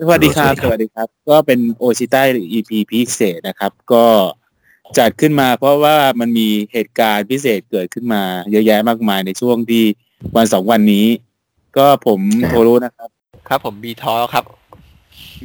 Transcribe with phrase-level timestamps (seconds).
[0.00, 4.04] สวัสดีครับ สวัสดีครับ ก็เป็นโอชิต้า EP พิเศษนะครับ ก็
[4.98, 9.84] จัดขึ้นมาเพราะว่ามันมีเหตุการณ์พิเศษเกิดขึ้นมา เยอะแยะมากมายในช่วงที่
[10.36, 11.06] วันสองวันนี้
[11.76, 13.08] ก็ผมโทรู้นะครับ
[13.48, 14.44] ครับผมบีทอครับ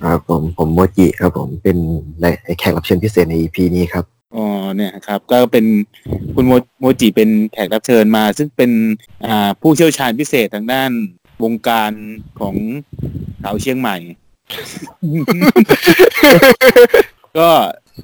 [0.04, 1.78] ครับผมผมโมจิครับผมเป็น
[2.22, 2.26] ใน
[2.60, 4.06] แขกรับเชิญพิเศษใน EP นี้ครับ
[4.36, 4.46] อ๋อ
[4.76, 5.66] เนี่ยครับก็เป็น
[6.36, 8.72] คุณโมโมจิเป็นแขกรับเชิญมา ซึ่งเป็น
[9.26, 10.92] อ่าผู้เชี่ยวชาญพิเศษทางด้าน
[11.44, 11.92] วงการ
[12.40, 12.56] ของ
[13.44, 13.98] สาวเชียงใหม่
[17.38, 17.50] ก็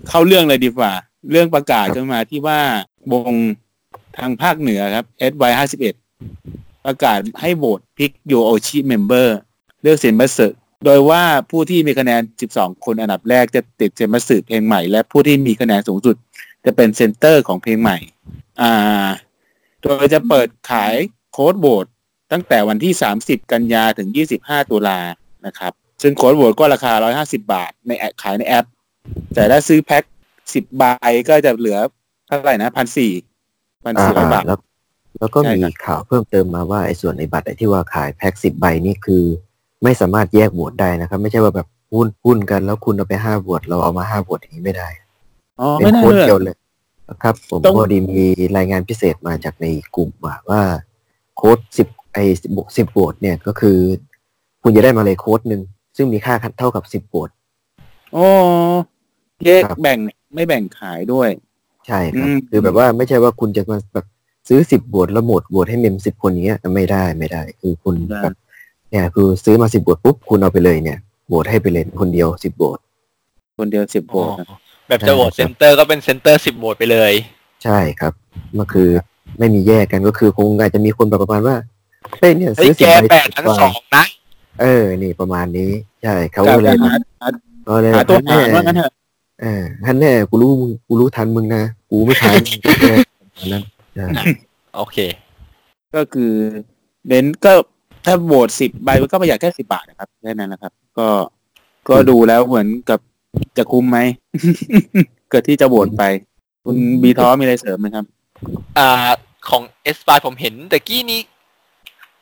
[0.10, 0.92] เข้าเรื่องเลยดีกว่า
[1.32, 2.60] เรื่องประกาศขึ้นมาที่ว่า
[3.14, 3.34] วง
[4.18, 5.96] ทางภาคเหนือครับ SY ห้าสิบเอ็ด
[6.86, 9.38] ประกาศให้โหวต Pick Your Oshi Member
[9.82, 10.48] เลือก選抜
[10.86, 12.22] โดยว่าผู้ที่มีคะแนน
[12.54, 16.16] 12 คนอันดับแรกจะติด選抜 เพลงใหม่ และผู้ที่มีคะแนนสูงสุด
[16.66, 17.98] จะเป็น center ของเพลงใหม่
[18.62, 19.08] อ่า
[19.82, 20.94] โดยจะเปิดขาย
[21.32, 21.86] โค้ดโหวต
[22.32, 24.10] ตั้งแต่วันที่ 30 กันยาถึง
[24.40, 25.00] 25 ตุลา
[25.46, 28.66] นะครับ ซึ่งโค้ดโหวตก็ราคา 150 บาท ในแอปขายในแอป
[29.34, 30.04] แต่ถ้าซื้อแพ็ค
[30.42, 30.84] 10 ใบ
[31.30, 31.78] ก็จะเหลือ
[32.28, 33.12] เท่าไหร่นะพันสี่
[33.86, 34.60] พันอ่าสี่ร้อยบาทแล้ว
[35.20, 39.24] แล้วก็ใช่มีครับข่าวเพิ่มเติมมาว่าไอ้ส่วนในบัตรไอ้ที่ว่าขายแพ็คสิบใบนี่คือ
[39.84, 44.88] ไม่สามารถแยกโหวตได้นะครับ ไม่ใช่ว่าแบบหุ้นหุ้นกันแล้วคุณเอาไปห้าโหวตเราเอามาห้าโหวตอย่างนี้ไม่ได้
[45.60, 46.56] อ๋อเป็นไม่ได้โค้ดเลยเดียวเลย
[47.10, 48.24] นะครับ ผมต้องพอดีมี
[48.58, 49.66] รายงานพิเศษมาจากใน
[49.96, 50.62] กลุ่มว่าว่า
[51.38, 52.24] โค้ดสิบไอ้
[52.56, 53.78] บวกสิบโหวตเนี่ยก็คือ
[54.64, 55.62] คุณจะได้มาเลยโค้ดหนึ่ง
[55.96, 57.30] ซึ่งมีค่าเท่ากับสิบโหวต
[58.14, 58.26] โอ้
[59.46, 59.98] แยกครับแบ่ง
[60.36, 61.30] ไม่แบ่งขายด้วย
[61.88, 64.06] ใช่ครับอืมคือแบบว่าไม่ใช่ว่าคุณจะมาแบบ
[64.48, 68.36] ซื้อสิบโหวตแล้วโหวตโหวตให้เมมสิบคนอย่างเงี้ยไม่ได้ไม่ได้ คือคุณแบบ
[68.92, 72.80] เนี่ยคือซื้อมาสิบโหวตปุ๊บคุณเอาไปเลยเนี่ยโหวตให้ไปเลยคนเดียวสิบโหวต
[73.60, 74.48] คนเดียวสิบโหวตนะ
[74.88, 77.12] แบบจะโหวตใช่เซนเตอร์ก็เป็นเซนเตอร์สิบโหวตไปเลย
[77.64, 78.14] ใช่ครับ
[78.58, 78.90] มันคือ
[79.40, 81.56] ไม่มีแยกกันก็คือคงอาจจะมีคนแบบประมาณว่า
[82.20, 84.06] เฮ้ยเนี่ยเฮ้ยซื้อแกสิบใบแปดทั้งสองนะ
[84.62, 85.72] เออ นี่ประมาณนี้
[86.04, 87.28] ใช่ เขากาก็รเลยหาหา
[87.68, 88.92] ก็เลยหาตัวหารแน่ว่างั้นเถอะ
[89.42, 92.36] เออท่านแน่กูรู้มึงกูรู้ทันมึงนะ กูไม่ทัน
[92.82, 93.64] เออประมาณนั้น
[93.96, 94.06] ใช่
[94.76, 94.98] โอเค
[95.96, 96.34] ก็คือ
[97.08, 97.52] เน้นก็
[98.06, 101.08] ถ้าโหวตสิบใบมันก็ประหยัดแค่สิบบาทนะครับแค่นั้นนะครับ ก็
[101.90, 103.00] ก็ดูแล้วเหมือนกับ
[103.58, 104.00] จะคุ้มไหม
[105.30, 106.04] เกิดที่จะโหวตไป
[106.66, 108.06] คุณบีท้อมีอะไรเสริมไหมครับ
[108.78, 108.90] อ่า
[109.50, 111.20] ของเอสปาผมเห็นแต่กี้นี้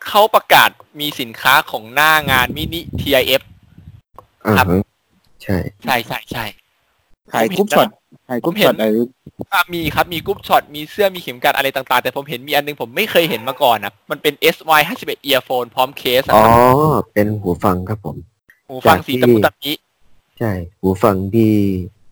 [0.08, 0.70] เขาประกาศ
[1.00, 3.42] มีสินค้าของหน้างานมินิ TIF
[4.46, 4.82] อ่าครับฮะ
[5.44, 6.46] ใช่ ใช่ใช่ใช่
[7.34, 7.88] ขาย group shot
[8.28, 8.86] ขาย group shot อะไร
[9.54, 16.52] อะมีครับมี group shot มีเสื้อมีเข็มกลัดอะไรต่างๆ แต่ผมเห็นมีอันนึงผมไม่เคยเห็นมาก่อนนะมันเป็น SY 51 earphone พร้อมเคสอะอ๋อ ครั
[17.02, 18.16] บเป็นหูฟังครับผม
[18.70, 19.72] หูฟังจากสีที่ตะมุตะมิ
[20.40, 21.52] ใช่ หูฟังที่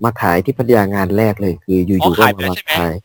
[0.03, 2.95] มาขายที่พัทยางานแรกเลย คือออ๋ยู่อๆก็ขายไปมาแล้วใช่ไหมขาย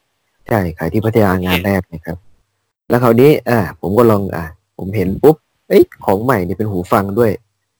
[0.49, 2.19] ใช่ขายที่พัทยางานแรกเลยครับ
[2.91, 4.45] แล้วคราวนี้อ่าผมก็ลองอ่า
[4.79, 5.37] ผมเห็นปุ๊บ
[5.69, 7.31] เอ้ยของใหม่เนี่ยเป็นหูฟังด้วย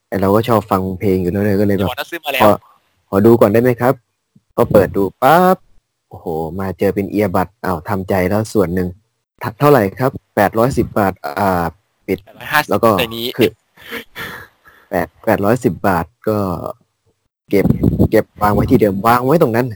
[0.09, 2.57] ไอเราก็ชอบฟังเพลงอยู่แล้วเลยก็เลยเดี๋แบยวบวันนั้นซื้อมาแล้ขอว
[3.09, 3.95] ขอดูก่อนได้ไหมครับ
[4.57, 5.57] ก็เปิดดูปั๊บ
[6.09, 6.27] โอ้โห
[6.61, 8.89] มาเจอเป็นเอียบัดอ้าวทำใจแล้วส่วนหนึ่ง
[9.43, 11.65] ทักเท่าไหร่ครับแปดร้อยสิบบาทอ่า
[12.07, 13.51] ปิด150แล้วก็ในนี้คือ
[14.91, 16.39] แปดแปดร้อยสิบบาทก็
[17.51, 17.67] เก็บ
[18.11, 19.67] เก็บวางไว้ที่เดิมวางไว้ตรงนั้น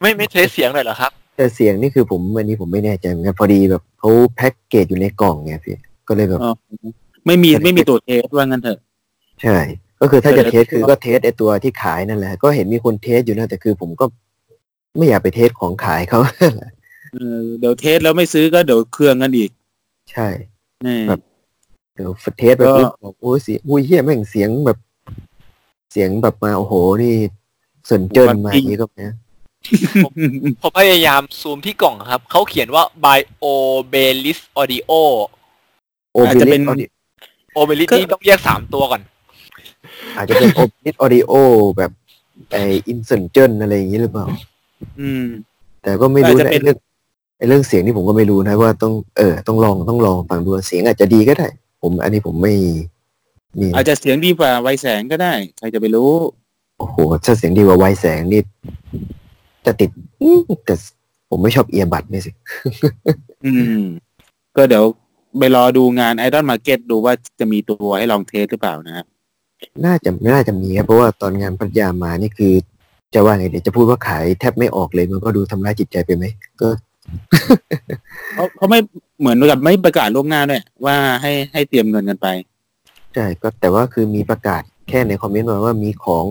[0.00, 5.76] ไม่ไม่เทสเสียงเลยเหรอครับแต่เสียงนี่คือผมอันนี้ผมไม่แน่ใจเหมือนกันพอดีแบบเขาแพ็กเกจอยู่ในกล่องไงพี่
[6.08, 6.52] ก็เลยแบบอ๋อ
[7.26, 8.78] ไม่มีไม่มีตัวเทสว่างั้นเถอะ
[9.42, 9.58] ใช่
[10.00, 14.04] ก็คือถ้าจะแต่เทสคือก็เทสไอตัวที่ขายนั่นแหละ ก็เห็นมีคนเทสอยู่นะแต่คือผมก็
[14.96, 16.20] ไม่อยากไปเทสของขายเขา
[17.12, 19.50] เออเดี๋ยวเทสแล้วไม่ซื้อก็เดี๋ยวเครื่องกันอีก
[20.12, 20.28] ใช่
[20.86, 21.20] นี่แบบ
[21.94, 24.78] เดี๋ยวเทสไปก็ปุ๊บบอกโอ้ยเสียงอุ้ยเฮียแม่งเสียงแบบ
[25.92, 27.14] เสียงแบบมาโอ้โหนี่
[27.86, 29.14] เสินเจิ้นมาอย่างนี้ก็นะ
[30.62, 33.44] ผมพยายามซูมที่กล่องครับ เขาเขียนว่า Bio
[33.92, 34.92] Belis Audio
[36.16, 36.86] โออาจบิจะลิเป็นออดิ
[37.56, 39.02] o b e l i s นี่ต้องแยกสามตัวก่อน
[40.16, 41.32] อาจจะเป็นโอบิลิออดิโอ
[41.76, 41.90] แบบ
[42.52, 42.56] ไอ
[42.88, 44.26] อินเซนเจิ้นอะไรอย่างนี้หรือเปล่า
[45.00, 45.24] อืม
[45.82, 46.76] แต่ก็ไม่รู้อาจนะจะเป็ไอ้น เรื่อง
[47.38, 51.48] ไอ้เรื่องเสียงนี่ผมก็ไม่รู้นะว่าต้องเออต้องลองต้องลองฟังดูเสียงอาจจะดีก็ได้
[51.82, 52.54] ผมอันนี้ผมไม่
[53.60, 56.12] นี่อาจจะเสียงดีกว่าไวแสงก็ได้ ใครจะไปรู้
[56.78, 58.40] โอ้โหถ้าเสียงดีกว่าไวแสงนี่
[59.66, 59.90] จะติด
[60.22, 60.74] อื้อแต่
[61.30, 62.30] ผมไม่ชอบเอียบัดนี่สิ
[63.44, 63.82] อืม
[64.56, 64.84] ก็เดี๋ยว
[65.38, 69.06] ไปรอดูงาน Idol Market ดูว่าจะมีตัวให้ลอง test หรือเปล่านะครับ
[69.84, 72.52] น่าจะไม่น่าจะมีครับเพราะว่าตอนงานพัทยามานี่คือ
[73.14, 76.24] จะว่าไงเดี๋ยวจะพูดว่าขายแทบไม่ออกเลยมันก็ดูทำร้ายจิตใจไปไหม
[76.60, 76.68] ก็
[78.34, 78.78] เขาเขาไม่
[79.20, 82.26] เหมือนกับไม่ประกาศล่วงหน้าด้วยว่าให้ให้เตรียมเงินกันไป
[83.14, 86.26] ใช่ก็แต่ว่าคือมีประกาศแค่ใน comment มาว่ามีของ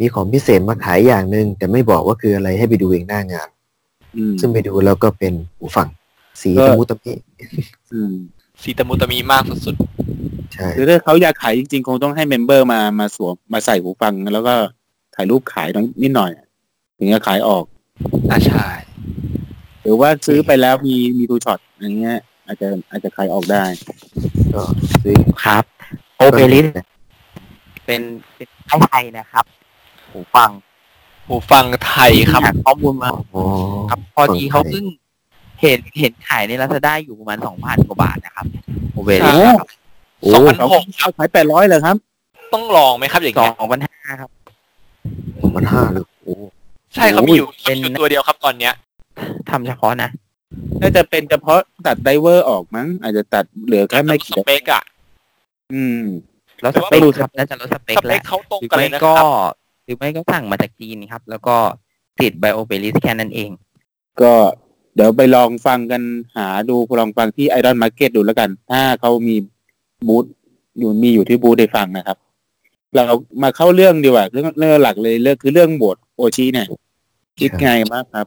[0.00, 3.48] มีของพิเศษมาขายอย่างหนึ่งแต่ไม่บอกว่าคืออะไรให้ไปดูเองหน้างาน
[4.16, 5.88] อืมซึ่งไปดูแล้วก็เป็นหูฟัง
[6.42, 7.12] สีก็ตะมุตะมิ
[7.92, 8.14] อืม
[8.62, 9.74] สีตะมุตะมิมากสุด
[10.54, 14.54] ใช่ คือถ้าเขาอยากขายจริงๆ คงต้องให้ member มามาสวมมาใส่หูฟัง แล้วก็
[15.14, 15.68] ถ่ายรูปขาย
[16.02, 16.30] นิดหน่อย
[16.98, 17.64] ถึงจะขายออก
[18.30, 18.68] อ่าใช่
[19.82, 23.64] หรือว่าซื้อไปแล้วมีมี two shot อย่างเงี้ย อาจจะอาจจะขายออกได้
[24.54, 24.62] ก็
[25.02, 25.64] ซื้อครับ
[26.16, 26.66] โอเปริส
[27.86, 28.00] เป็น
[28.36, 29.44] เป็นค่ายไทยนะครับ
[30.10, 30.50] หูฟัง
[31.28, 33.44] หูฟังไทยครับหาข้อมูลมาอ๋อ
[33.90, 34.84] ครับ พอดีเขาเพิ่ง
[35.60, 38.46] เห็นเห็นขายในลาซาด้าอยู่ประมาณสองพันกว่าบาทนะครับ
[38.92, 39.68] โอเปริสโอ้ครับ
[40.20, 41.96] โอ้สองพันเขาหกครับขายแปดร้อยเลยครับ
[42.54, 44.30] ต้องลองไหมครับอย่างสอเงี้ยงพันห้าครับ
[45.42, 46.34] สองพันห้าเลยโอ้
[46.94, 48.72] ใช่เขามีอยู่เป็นมีอยู่ตัวเดียวครับตอนเนี้ย
[49.50, 50.10] ทำเฉพาะนะ
[50.80, 54.82] น่าจะเป็นเฉพาะตัดไดเวอร์ออกมั้ง อาจจะตัดเหลือแค่ไม่สกี่เปคอะ
[55.72, 56.02] อืม
[56.60, 61.56] แล้วแต่สว่าเปคครับน่าจะลดสเปคสเปแหคละเขาตรงหรือกันเลไม่ยนะก็ครับ หรือไม่ก็สั่งมาจากจีนครับ แล้วก็
[62.20, 63.50] ติดไบโอเปริสแค่นั้นเอง
[64.22, 64.32] ก็
[64.94, 66.02] เดี๋ยวไปลองฟังกัน
[66.36, 69.36] หาดูลองฟังที่ไอดอ l มาร์เก็ตดูแล้วกัน ถ้าเขามี
[70.08, 70.24] บูธ
[70.78, 72.18] อยู่มีอยู่ที่บูธได้ฟังนะครับ
[72.94, 73.04] เรา
[73.42, 76.66] มาเข้าเรื่องดีกว่าเรื่องเรื่องหลักเลยเรื่องคือเรื่องบทโอชิเนี่ย
[77.40, 78.26] คิดไงบ้างครับ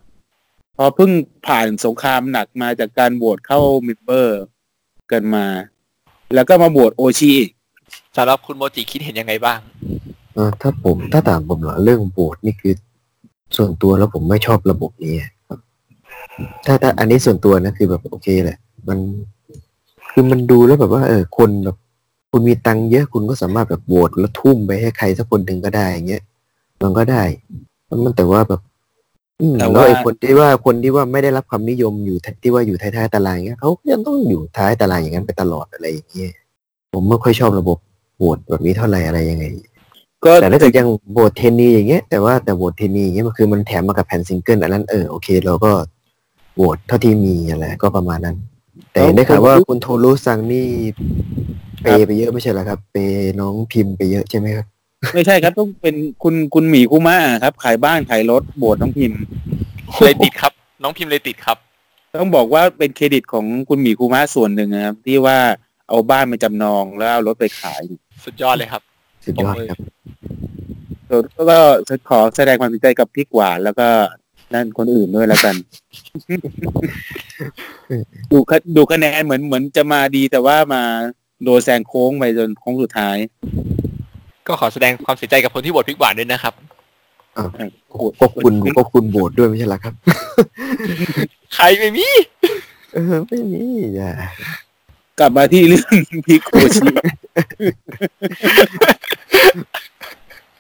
[0.78, 1.12] พอเพิ่ง
[1.48, 4.42] ผ่านสงครามหนักมาจากการบวชเข้ามิเบอร์
[5.12, 5.46] กันมา
[6.36, 7.50] แล้วก็มาบวชโอชิอีก
[8.16, 9.60] สำหรับคุณโมจิคิดเห็นยังไงบ้าง
[10.34, 12.74] เออถ้าผมถ้าตามผมเหรอเรื่องโบสถ์นี่คือ
[13.58, 15.41] ส่วนตัวแล้วผมไม่ชอบระบบนี้ครับ
[16.66, 18.58] ถ้าถ้าอันนี้ส่วนตัวนะคือแบบโอเคแหละ
[18.88, 19.00] มัน
[20.12, 21.78] คือมันดูแล้วแบบว่า เออคนแบบ
[22.32, 26.24] คุณมีตังค์เยอะคุณก็สามารถแบบโหวตแล้วทุ่มไปให้ใครสักคนหนึ่งก็ได้อย่างเงี้ย
[26.84, 27.24] มันก็ได้
[27.90, 28.62] มันแต่ว่าแบบ
[29.40, 36.32] อืมแต่แล้วว่าไอ้คนที่ว่าคนที่ว่าไม่ได้รับความนิยมอยู่ที่ว่าอยู่ท้ายๆตารางเงี้ยเขายังต้องอยู่ท้ายตารางอย่างนั้นไปตลอดอะไรอย่างเงี้ย
[36.94, 37.78] ผมไม่ค่อยชอบระบบ
[38.18, 39.46] โหวตแบบนี้เท่าไหร่อะไรยังไง
[40.26, 45.72] ก็แต่ถ้าเกิดยังโหวตเทนนีอย่างเงี้ยแต่ว่าแต่โหวตเทนนีอย่างเงี้ยมันคือมันแถมมากับแผ่นซิงเกิลอันนั้นเออโอเคเราก็
[46.56, 48.38] โหวตเท่าที่มีอะไรก็ประมาณนั้น
[48.92, 50.68] แต่เห็นได้ข่าวว่าคุณโทรุซังนี่
[51.82, 54.66] เปย์ไปเยอะไม่ใช่เหรอครับ เปย์น้องพิมพ์ไปเยอะใช่ไหมครับ
[55.14, 59.20] ไม่ใช่ครับต้องเป็นคุณคุณหมีคุมาครับ ขายบ้านขายรถบวชน้องพิมพ์
[60.06, 60.54] เลยติดครับ
[60.84, 61.58] น้องพิมพ์เลยติดครับ
[62.16, 65.38] ต้องบอกว่าเป็นเครดิตของคุณหมีคุมะส่วนหนึ่งนะครับ ที่ว่า
[65.88, 67.82] เอาบ้านมาจำนองแล้วเอารถไปขาย
[68.26, 68.82] สุดยอดเลยครับ
[69.26, 69.80] สุดยอดครับ
[71.36, 71.58] แล้วก็
[72.10, 73.88] ขอแสดงความเสียใจกับพี่กวานแล้วก็
[74.54, 75.56] นั่นคนอื่นด้วยแล้วกัน
[78.32, 80.84] ดูคะดูคะแนนเหมือนเหมือนจะมาดีแต่ว่ามา
[81.44, 83.18] โดนแซงโค้งไปจนโค้งสุดท้าย
[84.48, 86.54] ก็ขอแสดงความเสียใจกับคนที่โหวตพริกหวานด้วยนะครับ
[88.20, 89.94] ก็คุณก็คุณโบทด้วยไม่ใช่เหรอครับ
[91.56, 92.08] ใครไม่มี
[92.94, 93.64] เออไม่มี
[93.96, 94.12] อย่า
[95.20, 95.96] กลับมาที่เรื่อง
[96.26, 96.90] พิกโคชิ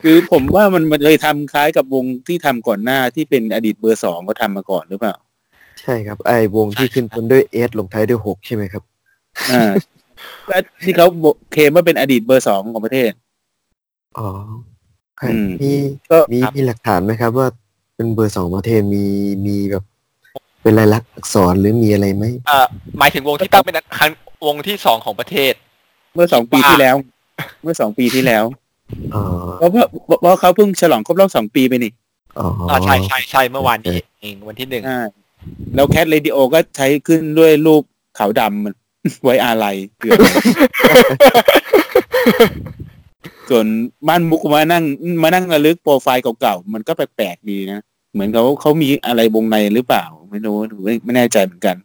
[0.03, 5.15] คือผมว่ามันมันเคยทำคล้ายกับวงที่ทำก่อนหน้าที่เป็นอดีตเบอร์สองเขาทำมาก่อนหรือเปล่า
[5.81, 8.83] ใช่ครับ ไอ้วงที่ขึ้นต้นด้วยเอสลงท้ายด้วยหกใช่ไหมครับ
[9.51, 9.71] อ่า
[10.47, 13.11] และที่เขาบอกเคลมว่าเป็นอดีตเบอร์สองของประเทศ
[14.17, 14.27] อ๋อ
[15.23, 15.73] อืมมี
[16.11, 17.47] ก็มีมีหลักฐานไหมครับว่า
[17.95, 19.05] เป็นเบอร์สองประเทศมี
[19.47, 19.83] มีแบบ
[20.61, 22.65] เป็นลายลักษณ์อักษรหรือมีอะไรไหมเอ่อ
[22.99, 24.11] หมายถึงวงที่ตั้งเป็นครั้ง
[24.45, 25.53] วงที่สองของประเทศ
[26.13, 26.95] เมื่อสองปีที่แล้ว
[27.61, 28.60] เมื่อสองปีที่แล้วอ๋อ
[29.57, 29.85] เพราะว่า
[30.21, 31.91] เพราะเขาเพิ่งฉลองครบรอบสองปีไปนี่
[32.39, 35.01] อ๋ออ่าใช่ใช่ใช่เมื่อวานนี้เองวันที่หนึ่งใช่
[35.75, 37.83] แล้ว Cat Radio ก็ใช้ขึ้นด้วยรูป
[38.17, 38.73] ขาวดำมัน
[39.23, 40.19] ไว้อาลัยเกือบ
[43.49, 43.65] ส่วน
[44.07, 44.83] บ้านมุกมานั่ง
[45.23, 47.79] มานั่งระลึกโปรไฟล์เก่าๆ มันก็แปลกๆดีนะ
[48.13, 51.75] เหมือนเขาเขามีอะไรวงในหรือเปล่า ไม่รู้ไม่ไม่แน่ใจเหมือนกัน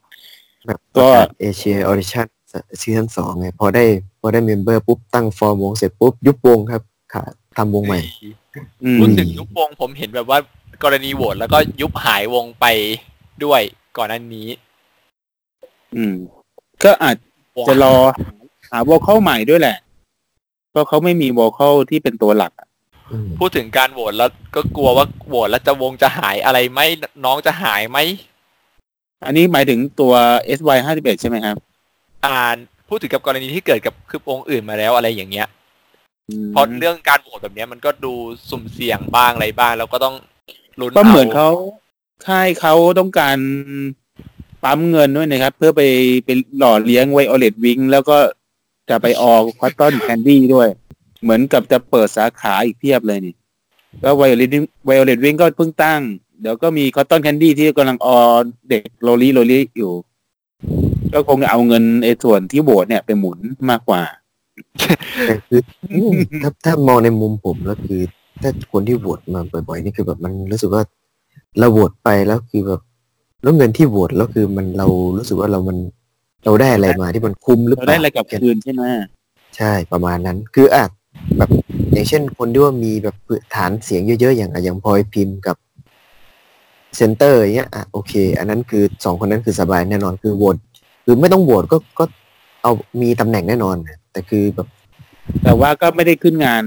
[0.67, 1.07] แบบก็
[1.41, 3.85] Asia Audition Season สองไงพอได้
[4.21, 6.83] พอได้ member ปุ๊บตั้งฟอร์มวงเสร็จปุ๊บยุบวงครับ
[7.15, 7.25] ค่ะ
[7.57, 8.01] ทำวงใหม่
[8.85, 10.39] อืมรู้สึกยุบวงผมเห็นแบบว่า
[10.83, 12.67] กรณีโหวตแล้วก็ยุบหายวงไป
[13.45, 13.61] ด้วย
[13.97, 14.49] ก่อนหน้านี้
[15.97, 16.15] อืม
[16.85, 17.17] ก็อาจ
[17.69, 17.95] จะรอ
[18.69, 19.77] หา v o ค a l ใหม่ด้วยแหละ
[20.71, 22.69] เพราะเขาไม่มี v o ค a l ที่เป็นตัวหลักอะ
[23.11, 26.81] อืมพูดถึงการโหวตแล้วก็กลัวว่าโหวตแล้วจะวงจะหายอะไรไหม
[27.25, 27.99] น้องจะหายไหม
[29.27, 30.13] อันนี้หมายถึงตัว
[30.59, 31.57] SY ห้าสิบเอ็ดใช่ไหมครับ
[32.27, 32.57] อ่าน
[32.89, 35.49] พูดถึงกับกรณีที่เกิดกับคือวงอื่นมาแล้วอะไรอย่างเงี้ยม
[36.53, 38.13] เพราะเรื่องการโหวตแบบเนี้ยมันก็ดู
[38.51, 40.15] สุ่มเสี่ยงบ้างอะไรบ้าง แล้วก็ต้อง
[40.81, 41.51] ลุ้นก็เหมือนเขา
[42.27, 43.39] ค่ายเขาต้องการ
[44.65, 45.83] ปั๊มเงินด้วยนะครับ เพื่อไป
[46.25, 46.29] ไป
[46.59, 48.19] หล่อเลี้ยง Violet Wink แล้วก็
[48.91, 50.69] จะไปออ Cotton Candy ด้วย
[51.23, 53.35] เหมือนกับจะเปิดสาขาอีกเพียบเลยนี่
[54.03, 54.51] ก็ Violet
[54.85, 56.01] Violet Wink ก็เพิ่งตั้ง
[56.41, 58.19] เดี๋ยวก็มี Cotton Candy ที่กำลังออ
[58.71, 59.93] เด็กโรลี่โรลี่อยู่
[61.13, 63.39] ก็คงจะเอาเงินไอ้ส่วนที่โหวตเนี่ยไปหมุน
[63.71, 64.26] มากกว่าแต่คืออืม
[66.43, 68.01] ถ้าถ้ามองในมุมผมแล้วคือ
[68.43, 70.83] ถ้าคนที่โหวตมาบ่อยๆนี่คือแบบมันรู้สึกว่า
[71.59, 72.81] เราโหวตไปแล้วคือแบบ
[73.43, 74.87] แล้วเงินที่โหวตแล้วคือมันเรา
[75.17, 75.79] รู้สึกว่าเรามัน
[76.45, 78.83] เราได้อะไรมาที่มันคุ้มหรือเราเปล่าได้อะไรกลับคืนใช่ไหม
[79.57, 80.85] ใช่ประมาณนั้น คืออะ
[81.37, 81.51] แบบ
[81.93, 83.17] อย่างเช่นคนที่ว่ามีแบบ
[83.55, 85.57] ฐานเสียงเยอะๆอย่างอะอย่างพลอยพิมพ์กับ
[86.97, 90.57] เซนเตอร์อย่างเงี้ยอะโอเค อันนั้นคือสองคนนั้นคือสบายแน่นอนคือโหวต
[91.05, 92.05] คือไม่ต้องโหวตก็ก็
[92.63, 92.73] เอา
[93.03, 94.69] มีตำแหน่งแน่นอนนะ แต่คือแบบ
[95.45, 96.63] แต่ว่าก็ไม่ได้ขึ้นงาน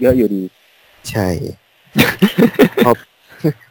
[0.00, 0.42] เยอะอยู่ดี
[1.10, 1.28] ใช่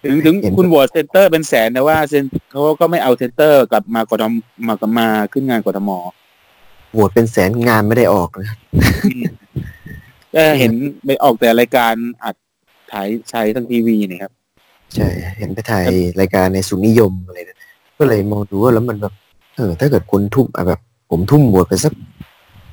[0.03, 4.33] ถึงถึงเห็นคุณโหวตเซนเตอร์เป็นแสนแต่ว่าเซนเขาก็ไม่เอาเซนเตอร์กลับมากทม
[4.67, 5.89] มากับมาขึ้นงานกทม
[6.93, 8.55] โหวตเป็นแสนงานไม่ได้ออกนะ
[10.33, 10.73] ก็เห็น
[11.05, 12.35] ไปออกแต่รายการอัด
[12.91, 14.31] ถ่ายใช้ทางทีวีเนี่ยครับ
[14.95, 15.07] ใช่
[15.37, 15.85] เห็นไปถ่าย
[16.19, 17.59] รายการในสุนิยมอะไรเนี่ย
[17.97, 19.13] ก็เลยมองดูว่าแล้วมันแบบ
[19.55, 21.93] เออถ้าเกิดคนทุ่มอะแบบ ผมทุ่มโหวตไปสัก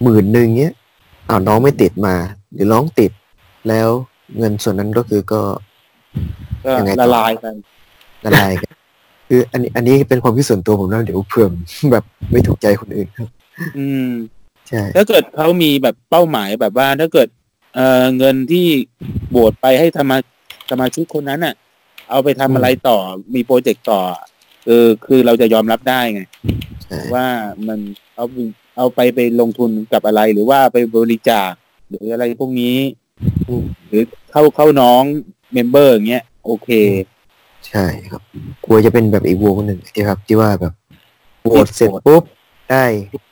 [0.03, 0.75] หมื่นหนึ่งเงี้ย
[1.29, 2.15] อ้าวน้องไม่ติดมา
[2.53, 3.13] หรือน้องติด
[3.69, 3.89] แล้ว
[4.39, 5.41] เงินส่วนนั้นก็คือก็
[6.65, 7.47] ก็ยังไงต่อละลายไป
[8.25, 8.75] ละลายกัน
[9.29, 11.51] คืออันนี้อันนี้เป็นความคิดส่วนตัวผมนะเดี๋ยวเพิ่ม
[11.93, 13.29] แบบไม่ถูกใจคนอื่นครับ
[13.79, 14.11] อืม
[14.69, 17.29] ใช่ถ้าเกิดเขามีแบบเป้าหมายแบบว่าถ้าเกิด
[17.75, 18.67] เอ่อเงินที่
[19.31, 20.17] โหวตไปให้สมา
[20.71, 21.55] สมาชิกคนนั้นน่ะ
[22.11, 22.99] เอาไปทำอะไรต่อ
[23.35, 24.01] มีโปรเจกต์ต่อ
[24.67, 26.23] เออคือเราจะยอมรับได้ไง
[26.85, 27.27] ใช่ว่า
[27.69, 27.79] มัน
[28.15, 28.25] เอา
[28.79, 31.51] เอาไปไปลงทุนกับอะไร หรือว่าไปบริจาค
[31.89, 32.77] หรืออะไรพวกนี้
[33.49, 35.03] อืมหรือเข้าเข้าน้อง
[35.53, 36.69] เมมเบอร์อย่างเงี้ยโอเค
[37.69, 38.23] ใช่ครับ
[38.65, 40.73] กลัวจะเป็นแบบอีกวงหนึ่งที่ครับ ที่ว่าแบบ
[41.43, 42.23] โหวตเสร็จปุ๊บ
[42.71, 42.85] ได้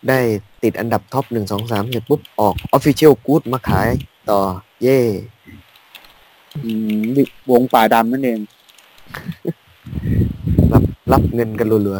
[0.08, 0.18] ได้
[0.62, 3.88] ติดอันดับ top หนึ่งสองสามเสร็จปุ๊บ ออก official goods มาขาย
[4.30, 4.40] ต่อ
[4.82, 5.00] เย่
[6.64, 7.18] อืม
[7.50, 8.40] วงป่าดำนั่นเอง
[10.72, 11.98] รับรับเงินกันรัว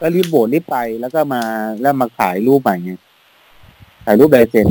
[0.00, 1.42] ก็รีบโหวตรีบไปแล้วก็มา
[1.80, 2.92] แล้วมาขายรูปใหม่ไง
[4.06, 4.66] ขายรูปลายเซ็น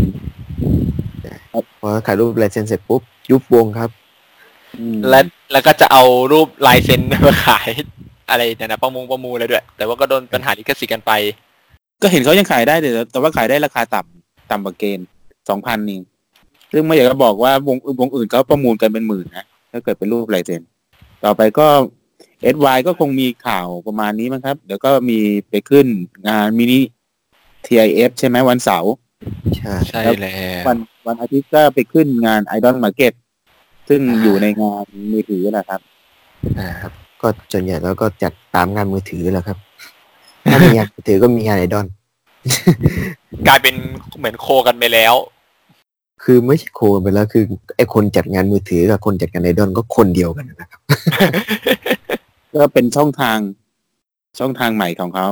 [0.86, 3.90] ๆพอขายรูปลายเซ็นเสร็จปุ๊บยุบวงครับ
[4.78, 5.20] อืมและ
[5.52, 7.70] แล้วก็จะเอารูปลายเซ็นมาขาย
[8.30, 11.12] อะไรเนี่ยนะประมงประมูลอะไรด้วย แต่ว่าก็โดนปัญหาลิขสิทธิ์กันไป
[12.02, 15.08] ก็เห็นเขายังขายได้แต่แต่ว่าขายได้ราคาต่ำต่ำกว่าเกณฑ์
[15.50, 16.00] สองพันนี่
[16.72, 20.62] ซึ่งไม่อยากจะบอกว่าวงวงอื่นเขาประมูลกันเป็นหมื่นนะถ้าเกิดเป็นรูปลายเซ็น
[21.24, 21.68] ต่อไปก็
[22.42, 25.20] เอสวก็คงมีข่าวประมาณนี้มั้งครับ เดี๋ยวก็มี
[25.50, 25.86] ไปขึ้น
[26.28, 26.80] งานมินิ
[27.66, 28.94] TIF ใช่ไหมวันเสาร์
[29.58, 30.78] ใช่ใช่แล้ววัน
[31.08, 33.14] วันอาทิตย์ก็ไปขึ้นงาน Idol Market
[33.90, 35.82] ซึ่งอยู่ในงานมือถือแหละครับ
[36.60, 36.92] อ่าครับ
[37.22, 39.58] ก็ส่วนใหญ่แล้วก็จัดตามงานมือถือแหละครับ
[40.52, 41.88] ถ้ามีงานมือถือก็มีงานไอดอล
[43.48, 43.76] กลายเป็น
[44.18, 45.14] เหมือนโคกันไปแล้ว
[46.24, 47.44] คือไม่ใช่โคไปแล้วคือ
[47.78, 50.80] ไอคนจัดงานมือถือกับคนจัดงานไอดอลก็คนเดียวกันนะครับ
[52.56, 53.38] ก็เป็นช่องทาง
[54.40, 55.28] ช่องทางใหม่ของเขา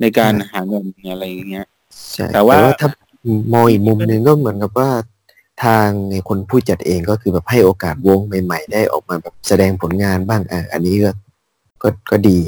[0.00, 1.66] ในการหาเงินอะไรอย่างเงี้ย
[2.12, 2.88] ใช่แต่ว่าถ้า
[3.52, 4.90] มองอีกมุมหนึ่งก็เหมือนกับว่า
[5.64, 11.10] ทางไอ้คนผู้จัดเองก็คือแบบให้โอกาสวงใหม่ ๆ ได้ออกมาแบบแสดงผลงานบ้างอะอันนี้ก็
[11.82, 12.40] ก็ก็ดี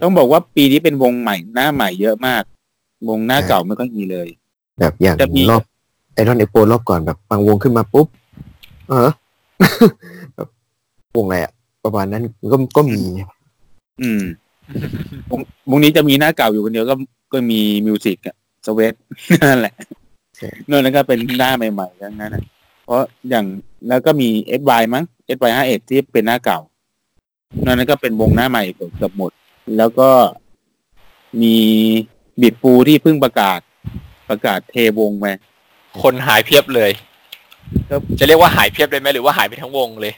[0.00, 2.42] ต้องบอกว่าปีนี้เป็นวงใหม่หน้าใหม่เยอะมาก
[3.08, 4.28] วงหน้าใช่เก่าไม่ค่อยมีเลย
[4.78, 5.62] แบบอย่างจะมีรอบ
[6.14, 8.06] ไอรอนเอโปรอบก่อนแบบบางวงขึ้นมาปุ๊บ
[8.88, 9.08] เออ
[10.34, 10.48] แบบ
[11.16, 11.52] วงอะไรอะ
[11.86, 13.02] ประมาณนั้นก็ก็มี
[14.02, 14.22] อืม
[15.30, 15.40] วง
[15.70, 16.94] วงนี้จะมีหน้าเก่าอยู่คนเดียวก็
[17.32, 18.94] ก็มีมิวสิกอะสเวต
[19.48, 19.74] นั่นแหละ
[20.36, 22.42] ใช่นั่นแล้วก็เป็นหน้าใหม่ๆทั้งนั้นนะ
[22.84, 23.46] เพราะอย่าง
[23.88, 26.58] แล้วก็มีเอสวมั้งเอสวห้าเอ็ดที่เป็นหน้าเก่า
[27.64, 29.32] นั่นก็เป็นวงหน้าใหม่เกือบหมด
[29.76, 30.10] แล้วก็
[31.42, 31.56] มี
[32.40, 33.60] บิดฟูที่เพิ่งประกาศ
[34.28, 35.26] ประกาศเทวงไป
[36.02, 36.90] คนหายเพียบเลย
[37.90, 40.14] ครับจะเรียกว่าหายเพียบเลยไหมหรือว่าหายไปทั้งวงเลย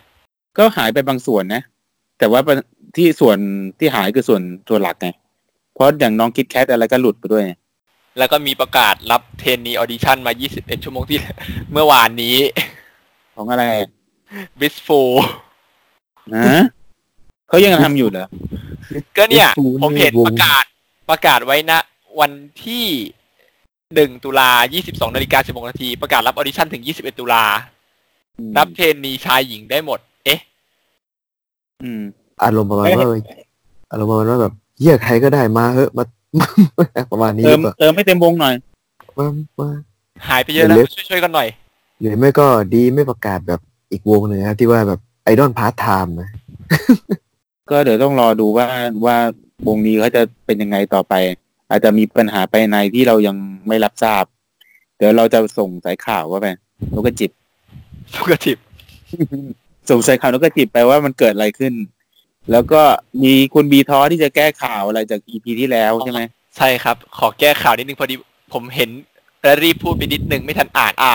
[0.58, 1.62] ก็หายไปบางส่วนนะ
[2.18, 2.40] แต่ว่า
[2.96, 3.38] ที่ส่วน
[3.78, 5.08] ที่หายคือส่วนส่วนหลักไง
[5.74, 7.52] เพราะอย่างน้องคิดแคทอะไรก็หลุดไปด้วยไง
[8.18, 11.18] แล้วก็มีประกาศรับ trainee audition มา 21 ชั่วโมงที่
[11.72, 12.36] เมื่อวานนี้
[13.36, 13.64] ของอะไร
[14.60, 15.00] Big Fool
[16.34, 16.62] นะ
[17.48, 18.26] เขายังทำอยู่เหรอ
[19.16, 20.64] ก็เนี่ย Big Fool ผมเห็นวงประกาศ
[21.10, 21.78] ประกาศไว้นะ
[22.20, 22.32] วัน
[22.64, 22.86] ที่
[23.58, 24.50] 1ตุลา
[24.82, 27.44] 22นาฬิกา16นาที ประกาศรับ audition ถึง21ตุลา
[28.58, 32.02] รับ trainee ชายหญิงได้หมดเอ๊ะอืม
[32.44, 33.06] อารมณ์ประมาณว่า
[33.90, 36.04] อารมณ์ประมาณว่าแบบเยี่ยใครก็ได้มาเฮ้ะมา
[37.12, 38.54] ประมาณนี้เติมหมรือเปล่าเติมให้เต็มวงหน่อย
[39.18, 39.26] มา
[39.58, 39.68] มา
[40.28, 41.48] หายไปเยอะนะเล็กช่วยๆกันหน่อย
[42.00, 43.60] หรือไม่ก็ดีไม่ประกาศแบบ
[43.92, 46.30] อีกวงหนึ่งนะครับที่ว่าแบบไอดอลพาร์ทไทม์นะ
[47.70, 48.66] ก็เดี๋ยวต้องรอดูว่า
[49.04, 49.16] ว่า
[49.68, 51.14] วงนี้เขาจะเป็นยังไงต่อไป
[51.70, 53.36] อาจจะมีปัญหาภายในที่เรายัง
[53.68, 54.24] ไม่รับทราบ
[54.96, 56.46] เดี๋ยวเราจะส่งสายข่าวว่าไป
[56.94, 57.30] นกกระจิบ
[58.14, 58.58] ทุกทิป
[59.88, 61.74] ส่งสายข่าวนกกระจิบไปว่ามันเกิดอะไรขึ้น
[62.52, 62.82] แล้วก็
[63.22, 66.20] มีคุณบีทอที่จะแก้ข่าวอะไรจากอีพีที่แล้วใช่ไหม
[66.56, 68.14] ใช่ครับ ขอแก้ข่าวนิดนึงพอดี
[68.52, 68.90] ผมเห็น
[69.42, 71.14] และรีบพูดไปนิดนึงไม่ทันอ่านอะ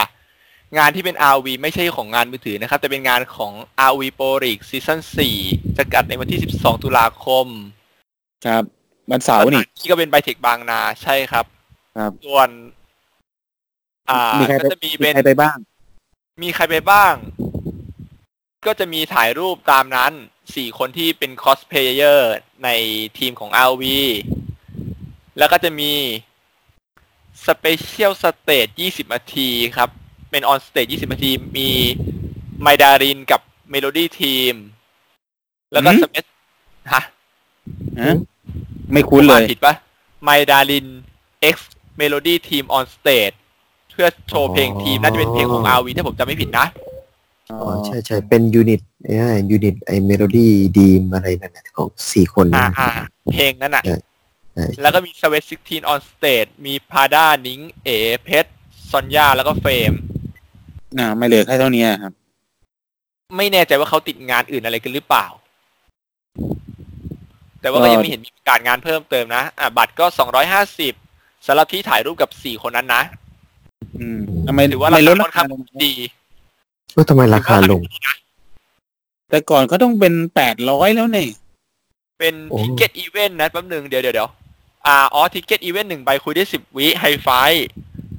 [0.78, 3.54] งานที่เป็น RV ไม่ใช่ของงานมือถือนะครับ แต่เป็นงานของ
[3.90, 5.00] RV Pro League Season
[5.38, 7.48] 4 จะจัดในวันที่ 12 ตุลาคม
[8.46, 8.64] ครับ
[9.12, 11.46] วันเสาร์นี่สถที่ก็เป็นไบเทคบางนาใช่ครับ
[11.98, 12.50] ครับส่วน
[14.10, 15.58] อ่ามีใครไปก็จะมีมีเป็นใครไปบ้าง
[16.44, 17.14] มีใครไปบ้าง
[18.68, 20.12] ก็จะมีถ่ายรูปตามนั้น
[20.56, 22.70] สี่คนที่เป็นคอสเพลเยอร์ใน
[23.18, 23.84] ทีมของ RV
[25.38, 25.92] แล้วก็จะมี
[27.48, 29.90] special stage 20นาทีครับ
[30.32, 31.70] เป็น on stage 20นาที มี
[32.62, 33.42] ไมดารินกับ
[33.72, 34.54] เมโลดี้ทีม
[35.72, 36.26] แล้วก็หืมสเปซ
[36.94, 37.02] ฮะ
[38.02, 38.16] ฮะ
[38.92, 39.74] ไม่คุ้นเลยผมอ่าผิดปะ
[40.24, 40.88] ไมดาริน
[41.56, 41.58] X
[42.00, 43.36] Melody Team on Stage
[43.92, 46.66] เพื่อโชว์เพลงทีม น่าจะเป็นเพลงของ RV ถ้าผมจำไม่ผิดนะ
[47.52, 49.16] อ๋ออ๋อใช่ใช่เป็นยูนิตไอ้
[49.52, 52.90] ยูนิตไอเมโลดี้ดีมอะไรนั่นน่ะของสี่คนอ่านะอ่า
[53.34, 53.96] เพลงนั้นอะใช่
[54.54, 57.90] ใช่แล้วก็มี s w e t 16 on Stage มีพาด้านิงเอ
[58.24, 58.52] เพชร
[58.92, 59.94] ซอนยาแล้วก็เฟรม
[61.00, 62.14] อ่าไม่เหลือแค่เท่านี้ครับ
[63.38, 65.28] ไม่แน่ใจว่าเขาติดงานอื่นอะไรกันหรือเปล่า
[67.62, 70.06] แต่ว่าก็ยังไม่เห็นมีการงานเพิ่มเติมนะ อะบัตรก็
[70.76, 73.04] 250สำหรับที่ถ่ายรูปกับสี่คนนั้นนะ
[74.00, 75.94] อืมทำไมถือว่าไม่ราลดคาค่ราอนคาข้างลงดี
[76.96, 77.82] ว่าทำไมราคาลง
[79.30, 81.28] แต่ก่อนเขาต้องเป็นแปดร้อยแล้วเนี่ย
[82.20, 84.30] เป็นโอ้ ทิเก็ตอีเวนต์นะแป๊บหนึ่งเดี๋ยวเดี๋ยวเดี๋ยว
[84.88, 87.30] อ่าอ๋อทิเก็ตอีเวนต์หนึ่งใบคุยได้สิบวิไฮไฟ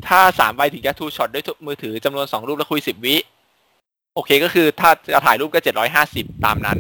[0.06, 3.16] ถ้าสามใบถึงจะทูช็อตด้วยมือถือจำนวนสองรูปแล้วคุยสิบวิ
[4.14, 6.78] โอเคก็คือถ้าจะถ่ายรูปก็เจ็ดร้อยห้าสิบตามนั้น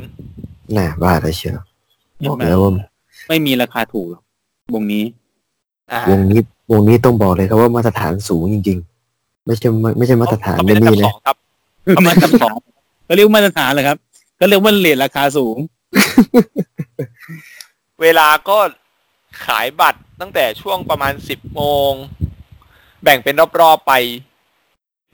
[0.76, 1.58] น่าว่าแล้วเชียว
[2.28, 2.72] บอกแล้วว่า
[3.28, 4.22] ไม่มีราคาถูกหรอก
[4.74, 5.04] วงนี้
[5.92, 6.40] อ่า วงนี้
[6.72, 8.78] วงนี้ต้องบอกเลยครับว่ามาตรฐานสูงจริง
[9.12, 11.16] ๆ ไม่ใช่ไม่ใช่มาตรฐานเขเดเป็นอันดันี่บสนะอง
[11.84, 12.58] ครับมาตรฐาน
[13.08, 13.98] ก็เรียกว่ามาตรฐานเลยครับ
[14.40, 15.56] ก็เรียกว่าเลทราคาสูง
[18.02, 18.58] เวลาก็
[19.46, 21.92] ขายบัตรตั้งแต่ช่วงประมาณสิบโมง
[23.02, 23.92] แบ่งเป็นรอบๆไป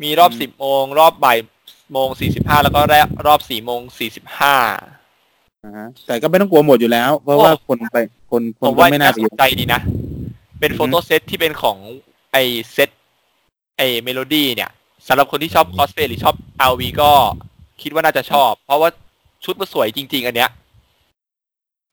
[0.03, 1.39] มีรอบอืมสิบโมง รอบบ่าย
[1.93, 2.81] โมงสี่สิบห้าแล้วก็
[3.27, 4.57] รอบสี่โมงสี่สิบห้า
[5.65, 7.97] นะฮะแต่ก็ไม่ต้องกลัวหมดอยู่แล้ว เพราะว่าคนไป
[8.31, 9.81] คนคผนมก็ว่าไม่น่าน่าไปสเยนอะใจดีนะ
[10.61, 11.79] เป็นอือฮึโฟโต้เซตที่เป็นของ
[12.33, 12.37] ไอ
[12.73, 12.91] เซต
[13.77, 14.71] ไอเมโลดี้เนี่ย
[15.09, 16.35] สำหรับคนที่ชอบคอสเพลย์หรือชอบ
[16.71, 17.11] RV ก็
[17.83, 18.89] คิดว่าน่าจะชอบ เพราะว่า
[19.45, 20.51] ชุดมันสวยจริง ๆ อันเนี้ย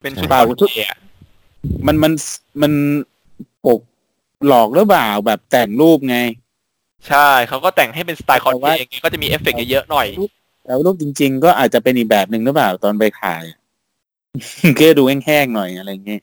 [0.02, 0.98] เป็นชุดคอสเพลย์อะ
[1.86, 2.12] มันมัน
[2.62, 2.72] มัน
[3.66, 3.80] ปก
[4.46, 6.18] หลอกหรือเปล่าแบบแต่งรูปไง
[7.08, 10.06] ใช่เขาก็แต่งให้เป็นสไตล์คอสเพลย์แต่ว่าไงก็จะมีเอฟเฟกต์เยอะๆหน่อย
[10.64, 13.44] แต่ว่ารูปจริง ๆ ก็อาจจะเป็นอีกแบบหนึ่งหรือเปล่าตอนไปขาย
[14.78, 16.22] ก็ดูแห้งๆหน่อยอะไรเงี้ย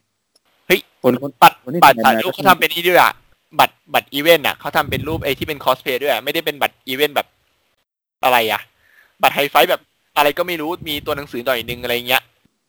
[0.68, 3.14] เฮ้ยคนคนบัตรคนที่บัตรทำงานถ่ายรูปเขาทำเป็นนี่ด้วยอะ
[3.60, 7.28] บัตรบัตรอีเวนต์อะเขาทำเป็นรูปไอที่เป็นคอสเพลย์ด้วยอะไม่ได้เป็นบัตรอีเวนต์แบบ
[8.24, 8.62] อะไรอะ
[9.22, 9.82] บัตร high five แบบ
[10.18, 12.24] อะไรก็ไม่รู้มีตัวหนังสือหน่อยนึงอะไรเงี้ย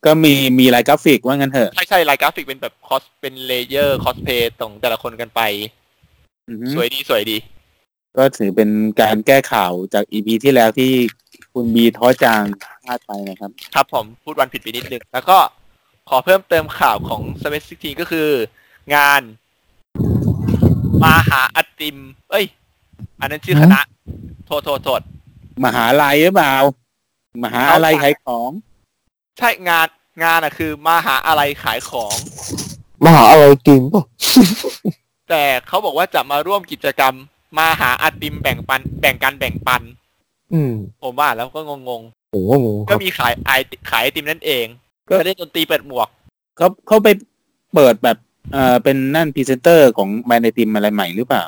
[0.06, 5.40] ก็มีมีลายกราฟิกว่างั้นเถอะ ใช่ใช่ลายกราฟิกเป็นแบบคอสเป็น layer คอสเพลย์ของแต่ละคนกันไป
[6.48, 7.38] อือฮึสวยดีสวยดี
[8.16, 8.70] ก็ถือเป็น
[9.00, 10.92] การแก้ข่าวจาก EP ที่แล้วที่
[11.52, 12.42] คุณบีท้อจาง
[12.84, 15.38] พลาดไปนะครับ ครับผมพูดวันผิดไปนิดนึง แล้วก็
[16.08, 18.28] ขอเพิ่มเติมข่าวของ s เ e ซิก็คือ
[18.94, 19.20] งาน
[21.06, 21.96] มาหาอติม
[22.30, 22.44] เอ้ย
[23.20, 23.80] อันนั้นชื่อคณะ
[24.46, 25.00] โทษโทษโทษ
[25.64, 26.54] มหาลัยหรือเปล่า
[27.42, 28.50] มหาอะไรขายของ
[29.38, 29.88] ใช่งาน
[30.24, 32.16] งานอะคือมาหาอะไรขายของ
[33.04, 34.04] มหาอะไรจริงป่ะ
[35.30, 37.14] แต่เขาบอกว่าจะมาร่วมกิจกรรม
[37.58, 39.82] มาหาอติมแบ่งปัน แบ่งกันแบ่งปัน
[40.54, 43.50] อืม ผมว่าแล้วก็งงผมก็งงๆคก็รับมีขายไอ
[43.90, 44.66] ขายไอติมนั่นเอง
[45.08, 46.08] ก็ก็ได้ดนตรีเปิดหมวก
[46.56, 47.08] เขาเขาไป
[47.74, 48.16] เปิดแบบ
[48.52, 51.44] เออเป็นนั่นพรีเซนเตอร์ของแบรนด์ไอติมอะไรใหม่หรือเปล่า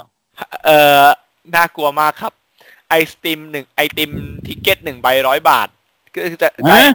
[0.65, 1.05] เอ่อ
[1.55, 2.33] น่ากลัวมากครับ
[2.89, 4.11] ไอติมหนึ่งไอติม
[4.47, 5.69] ticket หนึ่งใบร้อยบาท
[6.15, 6.93] ก็คือจะได้ฮะ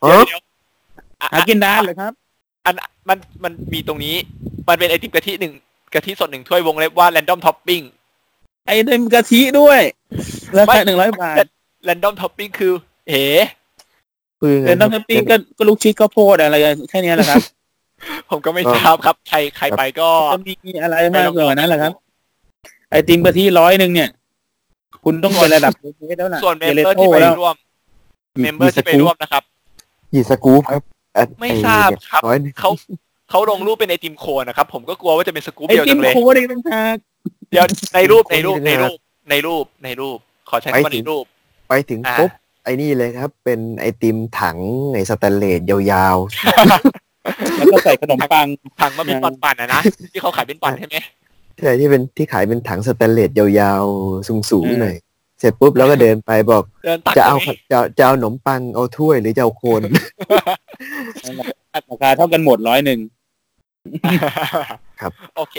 [0.00, 0.40] เอเดี๋ยวอเดี๋ยว
[1.20, 2.12] อะหากินได้เลยครับ
[2.66, 2.74] อัน
[3.08, 4.16] มันมันมีตรงนี้
[4.68, 5.54] มันเป็นไอติมกะทิหนึ่ง
[5.94, 7.84] กะทิสดหนึ่งถ้วยวงเล็บว่า random topping
[8.66, 9.80] ไอติมกะทิด้วย
[10.56, 11.36] ราไม่ คาหนึ่งร้อยบาท
[11.88, 12.72] random topping คือ
[13.08, 13.24] เอ๋
[14.40, 16.56] คือไงเป็นน้ำน้ำปิ้งก็ก็ลูกชิดข้าวโพดอะไร
[16.90, 17.42] แค่เนี้ยแหละครับ
[18.30, 21.92] ผมก็ไม่ทราบครับ ใครใครไปก็จะมีอะไรมากกว่านั้นแหละครับ
[22.90, 24.10] ไอติมกะทิร้อยหนึ่งเนี่ย
[25.04, 25.86] คุณต้องเป็นระดับเอ
[26.18, 27.56] แล้วล่ะส่วนเมมเอเบอร์โต้ที่ไปแล้วร่วม
[28.42, 29.42] เมมเบอร์ที่ไปร่วมนะครับ
[30.12, 30.82] กี่สกู๊ปครับ
[31.16, 32.70] อะไม่ทราบครับไอ้เนี่ยเขา
[33.30, 36.96] เขาลงรูปเป็นไอติมโคนนะครับ ผมก็กลัวว่าจะเป็นสกู๊ปไอเดียวติจัมงเลยโค้ดอีกต่างหาก
[37.50, 38.96] เดี๋ยวในรูปในรูปในรูป
[39.30, 41.24] ในรูปในรูป ขอใช้คำว่าในรูป
[41.68, 42.30] ไปถึงอ่าปุ๊บ
[42.64, 44.58] ไอ้นี่เลยครับ เป็นไอติมถัง
[44.94, 45.60] ในสแตนเลส
[45.92, 46.16] ยาว
[46.68, 46.82] แล้ว
[47.72, 48.46] ก็ใส่ขนมปัง
[48.80, 49.80] ถังมาเป็นปั่นๆนะนะ
[50.12, 54.96] ที่เขาขายเป็นปั่นใช่ไหมๆใช่ที่เป็นที่ขายเป็นถังสแตนเลสยาวๆสูงอืมๆหน่อย
[55.38, 59.82] เสร็จปุ๊บแล้วก็เดินไปบอกเดินตักจะเอาตรงนี้จะจะเอาขนมปังเอาถ้วยหรือจะเอาโคน
[61.90, 63.00] ราคาเท่ากันหมดร้อยหนึ่ง
[65.00, 65.56] ครับโอเค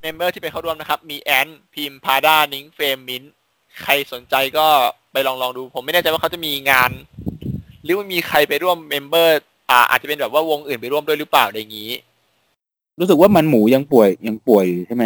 [0.00, 3.22] member ที่ไปเข้าร่วมนะครับ มีแอนพิมพาด้านิงเฟรมมิน
[3.82, 4.66] ใครสนใจก็
[5.12, 6.90] ไปลองลองดู ผมไม่แน่ใจว่าเขาจะมีงาน
[7.82, 9.38] หรือว่ามีใครไปร่วม member
[9.70, 11.90] อ่า อาจจะเป็นแบบว่าวงอื่นไปร่วมด้วยหรือเปล่าอะไรอย่างนี้
[13.00, 15.04] รู้สึกว่ามันหมูยังป่วยยังป่วยอยู่ใช่ไหม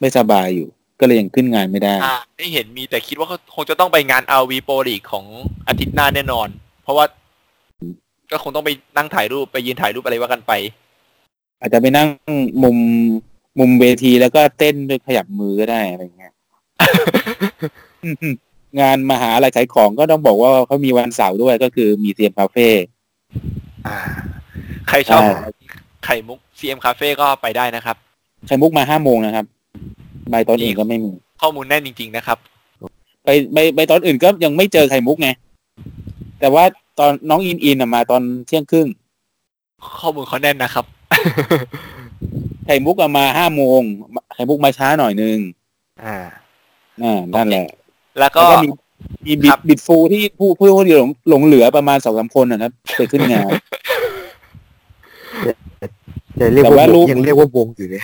[0.00, 0.68] ไม่สบายอยู่
[1.00, 5.24] ก็เลยยังขึ้นงานไม่ได้ อ่าไม่เห็นมีแต่คิดว่าเขาคงจะต้องไปงาน RoV Pro League ของ
[5.68, 6.48] อาทิตย์หน้าแน่นอน
[6.82, 7.04] เพราะว่า
[8.30, 10.52] ก็คงต้องไปนั่งถ่ายรูปไปยืนถ่ายรูปอะไรว่ากันไป
[11.60, 12.08] อาจจะไปนั่ง
[12.62, 12.76] มุม
[13.58, 16.32] มุมเวทีแล้วก็เต้นด้วยขยับมือก็ได้อะไรเงี้ย
[18.80, 22.68] งานมหาอะไรขายของก็ต้องบอกว่าเขามีวันเสาร์ด้วยก็คือมีเทียมคาเฟ่
[23.86, 23.98] อ่า
[24.88, 25.50] ใครชอบใช่
[26.04, 27.96] ไข่มุก CM Cafe ก็ไปได้นะครับ
[28.46, 29.46] ไข่มุกมาห้าโมงนะครับ
[30.30, 31.10] ใบตอนอื่นก็ไม่มี
[31.42, 32.38] ข้อมูลแน่นจริง ๆ นะครับ
[33.24, 35.28] ไปใบใบตอนอื่นก็ยังไม่เจอไข่มุกไง
[36.40, 36.64] แต่ว่า
[36.98, 38.86] ตอนน้องอินอินอะมาตอนเที่ยงครึ่ง
[40.00, 40.84] ข้อมูลเขาแน่นนะครับ
[42.66, 43.80] ไข่มุกอะมาห้าโมง
[44.34, 45.38] ไข่มุกมาช้าหน่อยนึง
[46.04, 46.16] อ่า
[47.02, 47.66] อ่านั่นแหละ
[48.18, 48.56] แล้วแล้ก็วก็
[49.26, 53.50] มีมีบิครัดบบิดฟูที่ผู้ผู้ผู้ที่หลงหลงเหลือประมาณสองสามคนนะครับไปขึ้นงาน
[56.36, 58.02] แต่เรียกแต่ว่าว่าบรูงปยังเรียกว่าวงอยู่เลย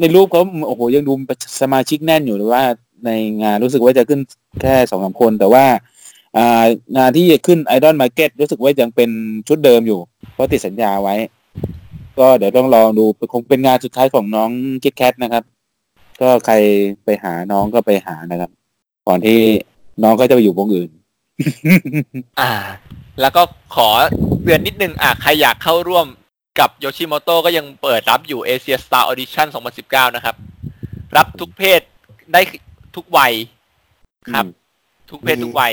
[0.00, 1.12] ในรูปเขาโอ้โหยังดู
[1.60, 2.64] สมาชิกแน่นอยู่เลยว่า
[3.06, 3.10] ใน
[3.42, 4.20] งานรู้สึกว่าจะขึ้น
[4.60, 5.64] แค่สองสามคน แต่ว่า
[6.36, 6.64] อ่า
[6.96, 9.10] งานที่จะขึ้น Idol Market รู้สึกว่ายังเป็น
[9.48, 10.00] ชุดเดิมอยู่
[10.34, 11.14] เพราะติดสัญญาไว้
[12.18, 14.50] ก็เดี๋ยวต้องลองดูคงเป็นงานสุดท้ายของน้อง
[14.82, 15.44] คิดแคทนะครับ
[16.20, 16.54] ก็ใคร
[17.04, 18.50] ไปหาน้องก็ไปหานะครับ
[19.08, 19.38] ก่อนที่
[20.02, 20.90] น้องก็จะไปอยู่วงอื่น
[22.40, 22.52] อ่า
[23.20, 23.42] แล้วก็
[23.74, 23.88] ขอ
[24.42, 26.06] เตือนนิดนึงอะใครอยากเข้าร่วม
[26.60, 29.46] กับโยชิโมโตก็ยังเปิดรับอยู่ Asia Star Audition
[29.80, 30.36] 2019 นะครับ
[31.16, 31.80] รับทุกเพศ
[32.32, 32.40] ได้
[32.96, 33.32] ทุกวัย
[34.34, 34.46] ครับ
[35.10, 35.72] ทุกเพศทุกวัย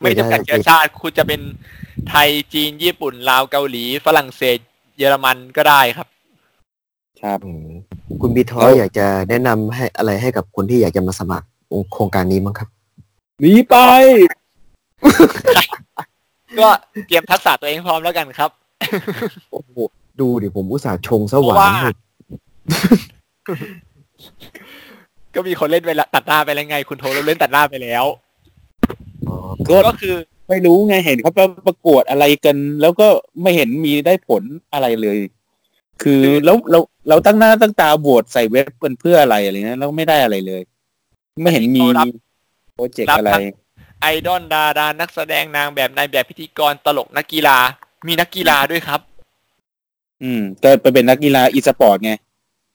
[0.00, 1.40] ไม่จำกัดเชื้อชาติ คุณจะเป็น
[2.08, 4.58] ไทยจีนญี่ปุ่นลาวเกาหลี ฝรั่งเศส
[4.98, 6.08] เยอรมันก็ได้ครับ
[7.20, 7.68] ครับอืม
[8.20, 11.46] คุณบีทอแล้วอยากจะแนะนำให้อะไรให้กับคนที่อยากจะมาสมัคร
[11.92, 12.68] โครงการนี้มั้งครับ
[13.40, 13.76] หนีไป
[16.60, 16.68] ก็
[17.06, 18.50] เตรียมทักษะตัวเองพร้อมแล้วกันครับ
[19.50, 19.70] โอ้โห
[20.20, 21.90] ดูดิผมอุตส่าห์ชงสเพวาราะว่านให้
[25.34, 28.04] ก็มีคนเล่นไปละตัดหน้าไปแล้วไง คุณโทรเล่นตัดหน้าไปแล้ว
[29.28, 29.36] อ๋อ
[29.68, 30.16] ก็ก็คือ
[30.48, 31.32] ไม่รู้ไงเห็นเขา
[31.66, 33.08] ประกวดอะไรกัน แล้วก็
[33.42, 35.18] ไม่เห็นมีได้ผลอะไรเลย
[36.02, 40.62] คือแล้วเราเราตั้งหน้าตั้งตาบวชใส่เว็บเป็นเพื่ออะไรอะไรเงี้ยแล้วไม่ได้อะไรเลย
[41.40, 42.06] ไม่เห็นมีเขารับ
[42.74, 43.44] โปรเจกรัต์บอะไรทั้ง
[44.00, 47.58] ไอดอลดารานักแสดงนางแบบนายแบบพิธีกรตลกนักกีฬา
[48.06, 49.00] มีนักกีฬาด้วยครับ
[50.22, 52.12] อืมก็ไปเป็นนักกีฬาอีสปอร์ตไง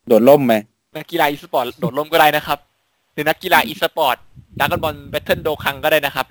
[0.08, 0.54] โดดร่มไหม
[0.98, 2.60] นักกีฬาอีสปอร์ตโดดร่มก็ได้นะครับ
[3.14, 4.16] หรือนักกีฬาอีสปอร์ต
[4.60, 6.26] Dragon Ball Battle Dokkan ก็ได้นะครับ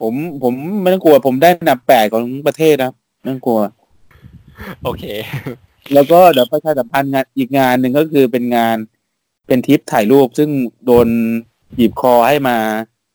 [0.00, 3.60] ผมผมไม่ต้องกลัว ผมได้อันดับแปดของประเทศนะไม่ต้องกลัว
[4.82, 5.04] โอเค
[5.94, 8.76] แล้วก็เดี๋ยวประชาสัมพันธ์งานอีกงานหนึ่งก็คือเป็นงาน
[9.46, 10.50] เป็นทริปถ่ายรูป ซึ่ง
[10.86, 11.08] โดน
[11.76, 12.56] หยิบคอให้มา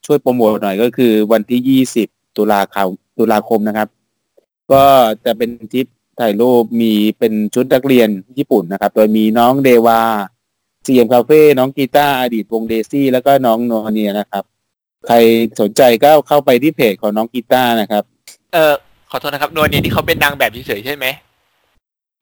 [0.05, 3.87] ช่วยโปรโมทหน่อยก็คือวันที่ยี่สิบตุลาคมตุลาคมนะครับ
[4.71, 4.83] ก็
[5.25, 5.87] จะเป็นทริป
[6.19, 10.01] ถ่ายรูปมีเป็นชุดนักเรียนญี่ปุ่นนะครับ โดยมีน้องเดวา
[10.83, 14.43] เซียมคาเฟ่น้องกีตาร์อดีตวงเดซี่ แล้วก็น้องโนเนียนะครับ
[15.07, 15.15] ใคร
[15.61, 18.03] สนใจก็เข้าไปที่เพจของน้องกีตาร์นะครับ
[18.53, 18.73] เออ
[19.11, 21.05] ขอโทษนะครับนวลเนี่ยที่เขาเป็นนางแบบเฉยๆใช่ไหม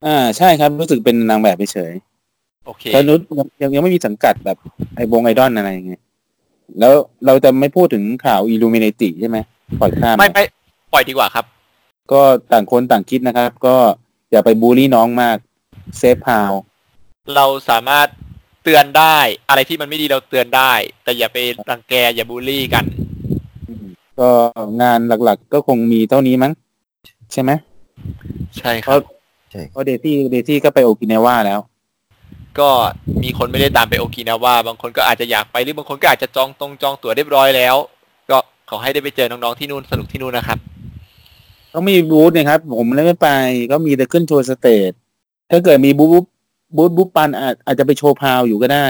[0.06, 1.94] อ่าใช่ครับรู้สึกเป็นนางแบบเฉย
[2.68, 4.58] โอเคๆตอนนู้นยังยังยังไม่มีสังกัดแบบ
[4.96, 6.02] ไอ้วงไอดอลอะไรอย่างเงี้ย
[6.80, 6.94] แล้ว
[7.26, 9.38] เราจะไม่พูดถึงข่าวอิลูมิเนติใช่ไหม
[9.80, 10.44] ปล่อยข้ามไม่ไม่
[10.94, 11.46] ปล่อยดีกว่าครับ
[12.12, 13.76] ก็ต่างคนต่างคิดนะครับ ก็
[14.32, 15.38] อย่าไปบูลลี่น้องมาก
[15.98, 16.52] save พาว
[17.36, 18.08] เราสามารถ
[18.64, 19.18] เตือนได้
[19.50, 20.72] อะไรที่มันไม่ดีเราเตือนได้
[21.04, 21.38] แต่อย่าไป
[21.70, 22.86] รังแกอย่าบูลลี่กัน
[24.20, 24.30] ก็
[24.82, 26.52] งานหลักๆ ก็คงมีเท่านี้มั้ง
[27.32, 27.52] ใช่ไหม
[28.58, 29.00] ใช่คเพรับราะ
[29.52, 31.60] ใช่เพราะเดซี่เดซี่ก็ไปโอกินาวาแล้ว
[32.60, 32.70] ก็
[33.24, 37.76] มีคนไม่ได้ตามไปโอกินาว่าบางคนก็อาจจะอยากไปหรือบางคนก็อาจจะจองตรงจองตั๋วเรียบร้อยแล้ว
[38.30, 38.38] ก็
[38.70, 40.58] ขอให้ได้ไปเจอน้องๆที่นู่นสนุกที่นู่นนะครับ
[41.70, 43.30] เขามีบูธนะครับ ผมเลยไม่ไป
[43.72, 44.92] ก็มีแต่ขึ้นโชว์ stage
[45.50, 46.26] ถ้าเกิดมีบูธ
[46.76, 48.88] บูธบูธปันอาจอาจจะไปโชว์ power อยู่ก็ได้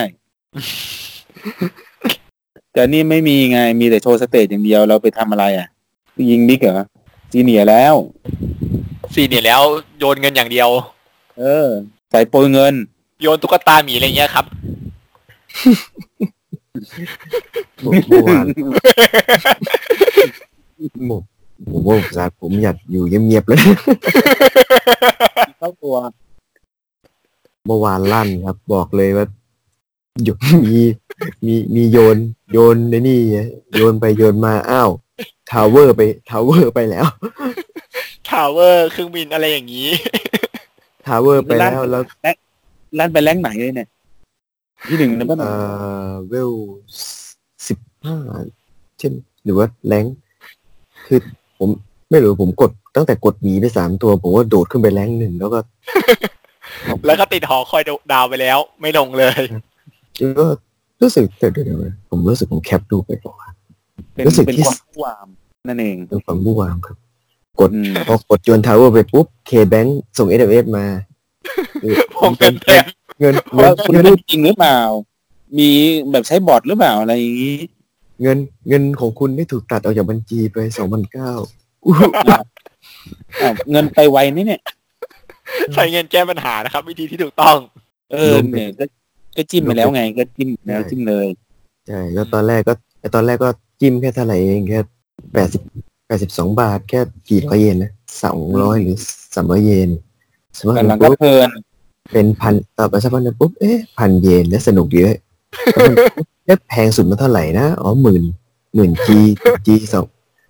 [2.73, 5.67] แต่นี่ไม่มีไงมีแต่โชว์ stage อย่างเดียวเราไปทำอะไรอะ
[6.31, 6.85] ยิงบิ๊กเหรอ
[7.31, 7.95] senior แล้ว
[9.13, 9.61] สี่เนี่ยแล้ว
[9.99, 10.69] โยนเงินอย่างเดียว
[11.37, 11.67] เออ
[12.11, 12.73] ใส่โปรยเงิน
[13.21, 14.45] โยนตุ๊กตาหมีอะไรเงี้ยครับ
[17.81, 18.45] เมื่อวาน
[21.09, 21.21] ผม
[21.71, 23.59] ผมว่าสาผมอยากอยู่เงียบๆเลย
[25.59, 25.95] เข้าตัว
[27.65, 29.25] เมื่อวานลั่นครับ บอกเลยว่า
[30.23, 30.81] หยดมี
[31.45, 32.17] มีมีโยน
[32.51, 33.19] โยนในนี่
[33.75, 34.89] โยนไปโยนมาอ้าว
[35.51, 37.05] ทาวเวอร์ไปทาวเวอร์ไปแล้ว
[38.29, 39.89] ทาวเวอร์เครื่องบินอะไรอย่างนี้
[41.05, 42.03] ทาวเวอร์ไปแล้วแล้ว
[42.99, 43.89] ลั่นไปแรงไหนเลยเนี่ย
[44.89, 45.51] ที่หนึ่งนะเพื่อนเอ่
[46.07, 46.51] อเวล
[47.67, 48.17] สิบห้า
[48.99, 50.15] เช่น หรือว่าแรงค์
[51.07, 51.19] คือ
[51.59, 51.69] ผม
[52.11, 55.59] ไม่รู้ผมกดตั้งแต่กดหนีไปสามตัว ผมว่าโดดขึ้นไปแรงค์หนึ่งแล้วก็
[57.05, 59.41] แล้วก็ติดหอคอยดาวไปแล้ว ไม่ลงเลย
[60.39, 60.45] ก็
[61.01, 63.51] รู้สึกแต่เดี๋ยวๆผมรู้สึกผมแคปดูไปก่อน
[64.13, 65.27] เป็นรู้สึกเป็นที่ความผู้วาม
[65.67, 66.97] นั่นเองเป็นความบู้วามครับ
[67.59, 69.85] กดอืมพอกดจวนทาวเวอร์ไปปุ๊บเคแบง
[70.17, 71.16] ส่งเอเอสมาคือ
[72.19, 72.85] ผมเป็นแทน
[73.19, 74.79] เงินเงิว่านคุณเงินรู้จริงหรือเปล่า
[75.57, 75.69] มี
[76.11, 77.57] แบบใช้บอทหรือเปล่าอะไรอย่างนี้
[78.21, 78.37] เงิน
[78.69, 81.31] เงินของคุณได้ถูกตัดออกจากบัญชีไปสองพันเก้า
[83.41, 84.61] อ้าวเงินไปไวนี่เนี่ย
[85.73, 87.57] ใช้เงินแก้ปัญหานะครับ วิธีที่ถูกต้อง
[88.11, 88.85] เออเนี่ยก็
[89.35, 91.27] ก็จิ้มไปแล้วไง ก็จิ้มแล้วจิ้มเลย
[91.87, 93.49] ใช่แล้วตอนแรกก็ไอ้ตอนแรกก็
[93.81, 94.79] จิ้มแค่เท่าไหร่เองแค่
[95.33, 95.61] แปดสิบ
[96.07, 97.91] แปดสิบสองบาทแค่กี่ร้อยเยนนะ
[98.23, 98.95] สองร้อยหรือ
[99.35, 99.89] สามร้อยเยน
[100.57, 101.49] สมมติกำลังก็ปุ๊บเพลิน
[102.11, 105.17] เป็นพันต่อไปสักพักหนึงปุ๊บเอ๊ะพันเยนแล้วสนุกดีเว้ย
[105.73, 105.95] แล้วมัน
[106.45, 108.23] เอ๊ะแพงสุดมันเท่าไหร่นะอ๋อหมื่น
[108.75, 109.19] หมื่นจี
[109.65, 110.05] จีสอง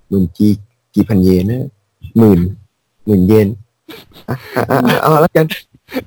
[0.09, 0.47] หมื่นจี
[0.95, 1.67] กี่พันเยนนะ
[2.17, 2.39] หมื่น
[3.05, 3.47] หมื่นเยน
[4.29, 5.45] อะอะอะอะเอาแล้วกัน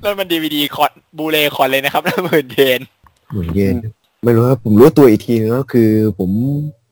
[0.00, 2.80] แล้วมันดีวีดีคอนบูเลคอนเลยนะครับแล้วหมื่นเยน
[3.32, 3.74] หมื่นเยน
[4.24, 6.30] ไม่รู้ครับผมรู้ตัวอีกทีนึงก็คือ ผม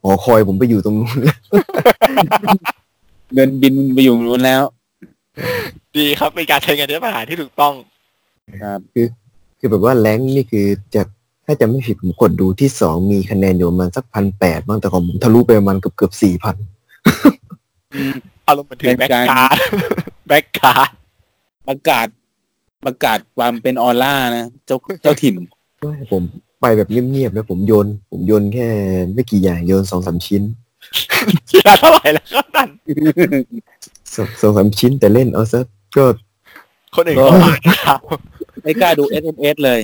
[0.02, 1.18] หอคอยผมไปอยู่ตรงนู้น
[3.34, 4.62] เงินบินไปอยู่นู้นแล้ว
[6.00, 7.74] ดีครับเป็นการใช้เงินแก้ปัญหาที่ถูกต้อง
[8.62, 8.80] ครับ
[9.58, 11.06] คือแบบว่าแรงค์นี่คือจาก
[11.46, 16.56] ถ้าจะไม่ผิดผมกดดูที่สองมีคะแนนอยู่ประมาณสักพันแปดบ้างแต่ของผมทะลุไปประมาณเกือบเกือบสี่พัน
[18.48, 19.56] อารมณ์เหมือนถือเป็แบ็นกการการ์ด
[20.28, 20.88] แบ็กการ์ด
[21.68, 22.06] ประกาศ
[22.84, 25.34] ประกาศความเป็นออร่านะเจ้าเจ้าถิ่น
[26.12, 26.22] ผม
[26.60, 28.68] ไปแบบเงียบๆแล้วผมโยน ผมโยนแค่
[29.14, 30.42] ไม่กี่อย่างโยนสองสามชิ้น
[31.50, 32.68] กีฬาเท่าไหร่แล้วครับนั่น
[34.14, 35.60] สองสองสามชิ้นแต่เล่นเอาซะ
[35.96, 36.04] ก็
[36.94, 38.00] คนอื่นก็ก็อ่านนะครับ
[38.62, 39.22] ไม่กล้าดู S
[39.54, 39.80] S เลย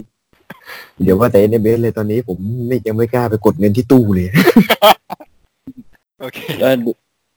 [1.02, 4.28] เดี๋ยวว่าแต่ในเบสเลยตอนนี้ผมไม่ยังไม่กล้าไปกดเงินที่ตู้เลย
[6.20, 6.90] โอเคก็ดู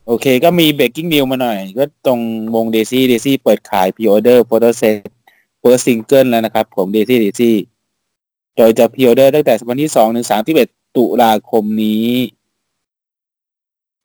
[0.08, 2.20] โอเค ก็มี breaking news มาหน่อย ก็ตรง
[2.56, 4.98] วงเดซี่เดซี่เปิดขายพ r ออเดอร์โฟโตเซต
[5.60, 7.56] เฟิร์สซิงเกิลแล้วนะครับผมเดซี่เดซี่
[8.56, 12.08] โดยจะพ r ออเดอร์ตั้งแต่วันที่สองถึงสามสิบเอ็ดตุลาคมนี้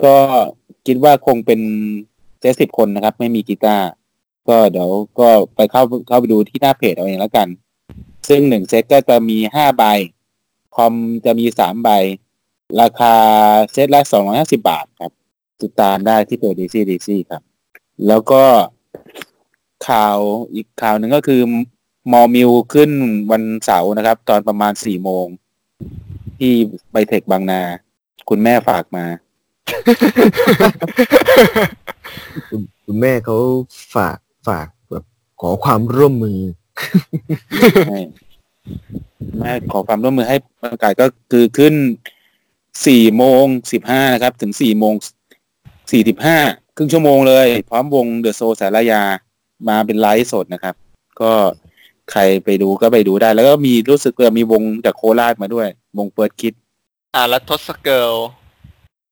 [0.04, 0.16] ก็
[0.86, 1.60] คิดว่าคงเป็น
[2.40, 3.86] เซตสิบคนนะครับ ไม่มีกีตาร์
[4.48, 7.48] ก็เดี๋ยวก็ไปเข้าเข้าไปดูที่หน้าเพจเอาเองแล้วกัน
[8.28, 9.84] ซึ่งหนึ่งเซตก็จะมีห้าใบ
[10.74, 11.88] คอมจะมีสามใบ
[12.80, 13.14] ราคา
[13.72, 15.12] เซตละสองร้อยห้าสิบบาทครับ
[15.62, 17.42] ติดตามได้ที่เพจเดซี่เดซี่ครับ
[18.08, 18.42] แล้วก็
[19.88, 20.18] ข่าว
[20.54, 21.40] อีกข่าวหนึ่งก็คือ
[22.12, 22.90] มอมิวขึ้น
[23.32, 25.26] วันเสาร์นะครับ ตอนประมาณสี่โมง
[26.38, 26.52] ที่
[26.90, 27.62] ไบเทคบางนา
[28.28, 29.04] คุณแม่ฝากมา
[32.48, 32.50] ค
[32.86, 33.36] คุณแม่เขา
[33.96, 35.04] ฝาก ฝากแบบ
[35.40, 36.38] ขอความร่วมมือ
[37.90, 38.00] ให้
[39.38, 41.74] แม่ขอความร่วมมือให้ประกาศก็คือขึ้น
[42.86, 44.94] สี่โมงสิบห้านะครับ ถึงสี่โมง
[45.92, 46.38] สี่สิบห้า
[46.76, 49.02] ครึ่งชั่วโมงเลย พร้อมวงเดอะโซสารยา
[49.68, 50.74] มาเป็นไลฟ์สดนะครับ
[51.20, 51.32] ก็
[52.10, 56.52] ใครไปดูก็ไปดูได้ แล้วก็มีรู้สึกว่ามีวงจากโคราชมาด้วย วงเปิดคิด
[57.14, 58.10] อ่าแล้วทศเกิล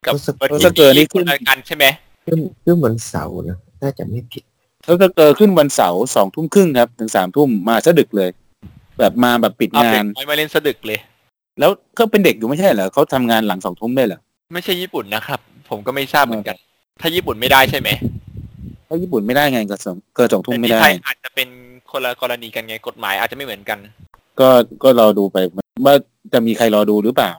[0.06, 1.84] กับทศเปิดทศเกิลนี่ขึ้คนนกันใช่ไหม
[2.24, 4.44] ขึ้นขึ้นวันเสาร์นะถ้าจะไม่ผิด
[4.90, 8.30] แล้วก็เกิดขึ้นวันเสาร์สองทุ่มครึ่งครับ ถึงสามทุ่มมาซะดึกเลย
[8.98, 10.98] แบบมาแบบปิดเอางาเด็กน น้อยมาเล่นสะดึกเลย
[11.60, 14.20] แล้วก็เป็นเด็กอยู่ไม่ใช่เหรอเขาทำงานหลังสองทุ่มได้เหรอ
[14.54, 16.56] ไม่ใช่ญี่ปุ่นนะครับ ผมก็ไม่ทราบเหมือนกัน
[17.00, 17.88] ถ้าญี่ปุ่นไม่ได้ใช่ไหม
[18.86, 21.48] เพราะญี่ปุ่นไม่ได้ไงเกิดสองเกิดสองทุ่มแต่ไม่ที่ได้ ไทยอาจจะเป็น
[21.90, 23.78] คนละกรณีกันไงกฎหมายอาจจะไม่เหมือนกัน
[24.40, 24.48] ก็
[24.82, 25.36] ก็รอดูไป
[25.86, 25.94] ว่า
[26.32, 27.32] จะมีใครรอดูหรือเปล่า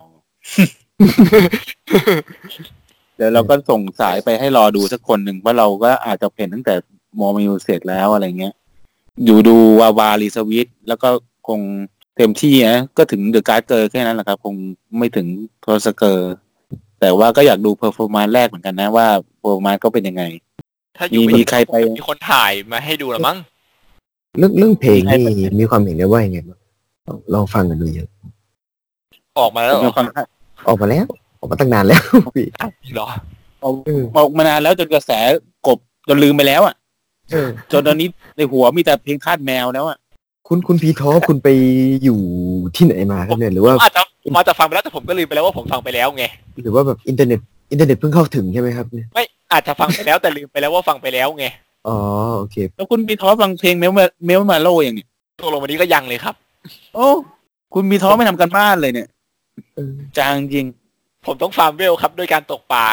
[3.18, 6.76] เดี๋ยวเราก็ส่งสายไปให้รอดูสักคนหนึ่งว่าะเราก็อาจจะเห็นตั้งแต่
[7.20, 8.54] มอมิวเสร็จแล้วอะไรเงี้ย
[9.26, 11.10] อยู่ดูวาวารีสวิต แล้วก็
[11.48, 11.60] คง
[12.18, 14.56] เต็มที่นะก็ถึงเดอะการ์ดเกอร์แค่นั้นแหละครับ คง
[14.98, 15.28] ไม่ถึง
[15.62, 16.34] โทสเกอร์
[17.00, 19.08] แต่ว่าก็อยากดูเพอร์ฟอร์มานแรกเหมือนกันนะว่า
[19.40, 20.24] เพอร์ฟอร์มานเขาเป็นยังไง
[20.98, 23.38] ถ้าอยู่มีไม่มีใครไปมีคนถ่ายมาให้ดูละมั้ง
[24.38, 26.60] เรื่องเรื่องเพลงให้นี่ไปมีความเห็นได้ว่ายังไงบ้าง
[27.08, 28.10] ลองลองฟังกันดูเยอะ
[29.40, 30.06] ออกมาแล้วเหรมีอความ
[30.68, 31.06] ออกมาแล้ว
[31.40, 32.02] ออกมาตั้งนานแล้ว
[32.36, 32.48] พี่
[32.84, 33.08] จริงเหรอ
[33.64, 35.12] ออกเออออกมานานแล้วจนกระแส
[35.68, 36.81] กลบจนลืมไปแล้วอะเออ
[37.72, 39.98] จนตอนนี้ในหัวมีแต่เพลงคาดแมวแล้วอะ
[40.48, 41.48] คุณคุณพีทอคุณไป
[42.04, 42.20] อยู่
[42.76, 46.26] ที่ไหนมาครับเนี่ยหรือว่าผมอาจจะผมอาจจะฟังไปแล้วแต่ผมก็ลืมไปแล้วว่าผมฟังไปแล้วไง
[46.62, 47.40] หรือว่าแบบอินเทอร์เน็ต
[47.72, 51.46] อินเทอร์เน็ตเพิ่งเข้าถึงใช่ไหมครับเนี่ยไม่อาจจะฟังไปแล้วแต่ลืมไปแล้วว่าฟังไปแล้วไง
[51.88, 51.98] อ๋อ
[52.38, 53.92] โอเค แล้วคุณมีท้อฟังเพลงเมล
[54.26, 55.08] เมลมาโลอย่างเนี้ย
[55.42, 56.36] ตกลงวันนี้ก็ยังเลยครับ
[56.96, 57.08] โอ้
[57.74, 59.08] คุณมีท้อไม่ทำการบ้านเลยเนี่ย
[59.76, 60.66] เออจางจริง
[61.26, 62.86] ผมต้องฟาร์มเวลครับด้วยการตกปลา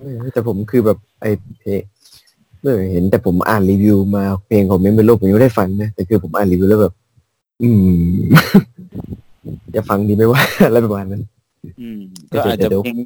[0.00, 1.26] เออแต่ผมคือแบบไอ
[2.60, 6.94] เพลงเออเห็นแต่ผมอ่านรีวิวมาเพลงของเมมเบอร์โลผมยังไม่ได้ฟังนะแต่คือผมอ่านรีวิวแล้วแบบ
[7.62, 8.00] อืม
[9.74, 11.22] จะฟังดีไหมว่าอะไรประมาณนั้น
[11.80, 12.98] อืมเดี๋ก็ยวอาจจะเดี๋ยวเพลง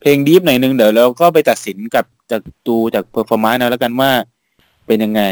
[0.00, 4.10] เพลงดีฟหน่อยนึงเดี๋ยวเราก็ไปตัดสินกับจากดูจาก performance เอาแล้วกันว่า
[4.86, 5.22] เป็นยังไง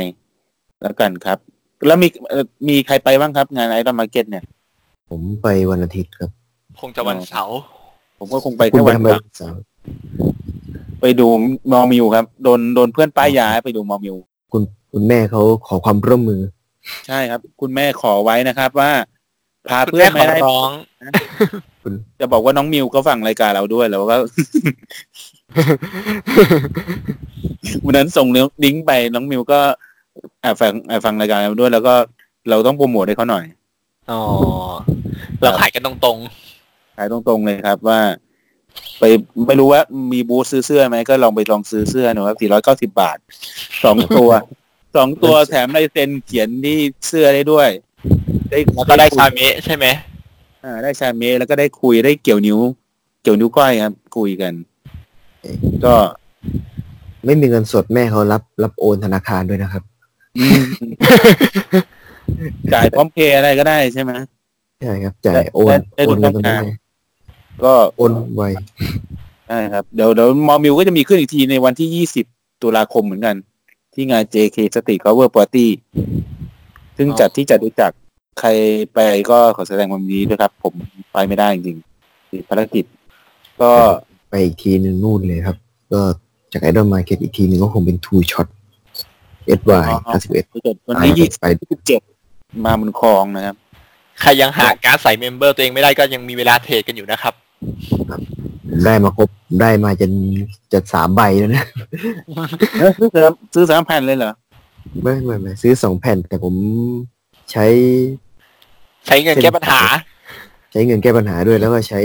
[0.82, 1.38] แล้วกันครับ
[1.86, 4.44] แล้วมีเอ่อมีใครไปบ้างครับ งานไอรอนมาร์เก็ตเนี่ย
[5.10, 6.30] ผมไปวันอาทิตย์ครับ
[6.80, 7.58] คงจะวันเสาร์
[8.18, 9.58] ผมก็คงไปคุณแค่ไปวันทำไมเดียววันเสาร์
[11.06, 11.28] ไปดู
[11.72, 14.16] มอมิวครับ โดนโดนเพื่อนป้ายยาให้ไปดูมอมิว
[14.52, 14.62] คุณ
[14.92, 16.40] คุณแม่เขาขอความร่วมมือ
[17.06, 18.90] ใช่ครับ คุณแม่ขอไว้นะครับว่า
[19.68, 20.70] พาคุณเพื่อแม่นขอไม่ได้ร้อง
[22.20, 24.16] จะบอกว่าน้องมิวก็ฟังรายการเราด้วยแล้วก็
[27.84, 28.26] วันนั้นส่ง
[28.64, 29.60] ลิงก์ไปน้องมิวก็
[30.40, 31.94] แอบฟังแอบฟังรายการเราด้วย แล้วก็
[32.50, 33.44] เราต้องโปรโมทให้เขาหน่อย
[34.10, 34.20] อ๋อ
[35.42, 36.18] เราขายกันตรง
[36.96, 38.00] ขายตรงๆเลยครับว่า
[38.98, 39.04] ไป
[39.46, 39.80] ไม่รู้ว่า
[40.12, 43.16] มีบูธซื้อเสื้อไหมก็ลองไปลองซื้อเสื้อหน่อยครับสี่ร้อยเก้าสิบาท
[43.84, 44.30] สองตัว
[44.96, 47.68] สองตัวแถมลายเซ็นเขียนที่เสื้อได้ด้วย
[48.50, 49.86] ได้ๆแล้วก็ได้ชาเมะใช่ไหม
[50.64, 52.58] อ่าได้ชาเมะแล้วก็ได้คุยได้เกี่ยวนิ้ว
[53.22, 54.52] เกี่ยวนิ้วก้อยครับ คุยกัน
[55.84, 55.94] ก็
[57.24, 59.82] ไม่มีเงินสดแม่เขารับรับโอนธนาคารด้วยนะครับ
[60.38, 60.62] อืม
[62.72, 64.12] จ่ายพร้อมเพย์อะไรก็ได้ใช่ไหม
[64.82, 66.68] ใช่ครับจ่ายได้โอนได้โอนได้เงินตรงนั้นทุ
[67.54, 68.42] กเลยก็โอนไว
[69.48, 72.26] ใช่ครับ เดี๋ยวเดี๋ยวมอมิวก็จะมีขึ้นอีกทีในวันที่ยี่สิบ
[72.62, 73.36] ตุลาคมเหมือนกัน
[73.94, 75.66] ที่งาน JK Street Cover Party
[76.96, 77.94] ซึ่งจัดที่จัดรู้จักร
[78.40, 78.48] ใคร
[78.94, 78.98] ไป
[79.30, 80.74] ก็ขอแสดงความยินดีด้วยครับ ผม
[81.12, 82.84] ไปไม่ได้จริงๆติดภารกิจ
[83.60, 83.70] ก็
[84.30, 85.56] ไปอีกทีหนึ่งนู่นเลยครับ
[85.92, 86.00] ก็
[86.52, 88.46] จากไอดอลมาร์เก็ตอีกทีหนึ่งก็คงเป็น two-shot
[89.46, 90.44] SY ห้าสิบเอ็ด
[90.88, 92.00] วันที่ยี่ไปสิบเจ็ด
[92.64, 93.56] มาบุญครองนะครับ
[94.20, 97.34] ใครยังหาการ์ดใส่ member ตัวเองไม่ได้ก็ยังมีเวลา trade กันอยู่นะครับ
[98.68, 100.10] ผมได้มาครบผมได้มาจน
[100.72, 101.64] จะสามใบแล้วนะ
[102.80, 104.32] เอ้ยซื้อสามซื้อสามแผ่นเลยเหรอ
[105.02, 106.54] ไม่ไม่ไม่ซื้อสองแผ่นแต่ผม
[107.52, 107.66] ใช้
[109.06, 109.80] ใช้เงินแก้ปัญหา
[110.72, 112.00] ใช้เงินแก้ปัญหาด้วยแล้วก็ใช้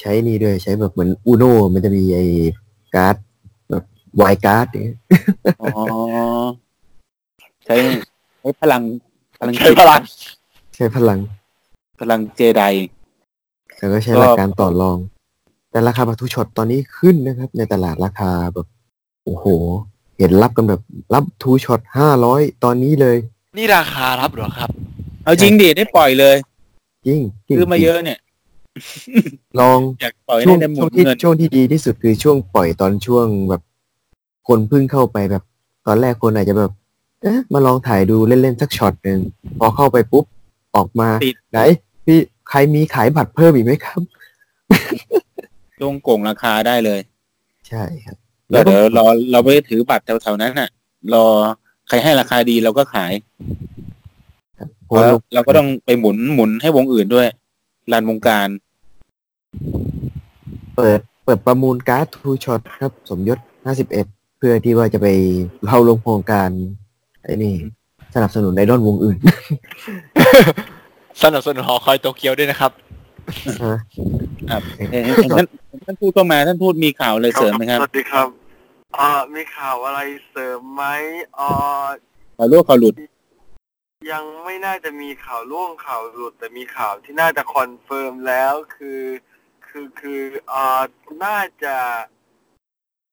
[0.00, 2.26] ใช้นี่ด้วยใช้แบบเหมือน UNO มันจะมีไอ้
[2.94, 3.16] การ์ด
[3.70, 3.84] แบบ
[4.16, 4.98] wild card เนี่ย
[5.60, 5.68] อ๋อ
[7.64, 7.76] ใช้
[8.40, 8.82] ใช้พลัง
[9.38, 10.00] พลังใช้พลัง
[10.76, 11.18] ใช้พลัง
[12.00, 12.62] พลังเจได
[13.82, 14.98] แล้วก็ใช้ก็หลักการต่อรอง
[15.70, 18.66] แต่ราคาบัตร two-shot ตอนนี้ขึ้นนะครับ ในตลาดราคาแบบ
[19.24, 19.46] โอ้โห
[20.18, 20.80] เห็นรับกันแบบ
[21.14, 23.16] รับทูช็อตห้าร้อยตอนนี้เลย
[23.58, 24.70] นี่ราคารับเหรอครับ
[25.24, 26.36] เอาจริงดิได้ปล่อยเลย
[27.06, 28.18] จริงจริงซื้อมาเยอะเนี่ย
[29.60, 33.62] ลองอยากปล่อยช่วให้งได้หมุช่วนงที่เงินช่วงที่ดีที่สุดคือช่วงปล่อยตอนช่วงแบบ
[34.48, 35.42] คนเพิ่งเข้าไปแบบ
[35.86, 36.72] ตอนแรกคนอาจจะแบบ
[37.22, 39.18] เอ๊ะมาลองถ่ายดูเล่นๆสักช็อตหนึ่ง
[39.58, 40.24] พอเข้าไปปุ๊บ
[40.76, 41.91] ออกมาติดไหนพี่
[42.54, 44.00] ใครมีขายบัตรเพิ่มอีกไหมครับ
[45.78, 47.00] ช่วงโก่งราคาได้เลย
[47.68, 48.16] ใช่ครับ
[48.50, 50.68] แล้วเดี๋ยวรอเราไปถือบัตรแถวๆนั้นน่ะ
[51.14, 51.26] รอ
[51.88, 53.12] ใครให้ราคาดีเราก็ขาย
[54.86, 57.28] โพสต์แล้ลวงเราก็ต้องไปหมุนหมุนให้วงอื่นด้วย
[57.92, 58.48] ลานวงการ
[60.76, 63.38] เปิดเปิดประมูลการ์ด two-shot ครับ สมยศ
[63.86, 65.06] 51เพื่อที่ว่าจะไป
[65.68, 66.48] เข้าลงโครงการ
[67.22, 67.54] ไอ้นี่
[68.14, 69.18] สนับสนุนไอดอลวงอื่น
[71.22, 72.72] สนับสนุนหอคอยโตเกียวด้วยนะครับ
[74.50, 75.02] ครับเอ่อ
[75.36, 75.46] ท่าน
[75.86, 78.28] ท่านพูดเข้ามาท่านพูดมีข่าวเลยเสริมไหมครับสวัสดีครับ
[78.96, 80.84] เอ่อมีข่าวอะไรเสริมไหม
[81.34, 81.46] เอ่
[81.82, 81.84] อ
[82.38, 82.94] ข่าวรั่วข่าวหลุด
[84.12, 89.02] ยังไม่น่าจะมีข่าวรั่วข่าวหลุด แต่มีข่าวที่น่าจะ confirm แล้วคือ
[89.66, 90.82] คือคือเอ่อ
[91.24, 91.76] น่าจะ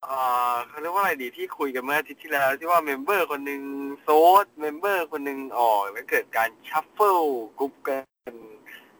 [0.04, 0.18] เอ่
[0.52, 3.62] อเขาเรียกว่าอะไรดีที่คุยกันเมื่ออาทิตย์ที่แล้ว ที่ว่า member คนหนึ่ง
[4.02, 4.10] โซ
[4.44, 7.98] ด member คนหนึ่งออกแล้วเกิดการ shuffle group กั
[8.32, 8.34] น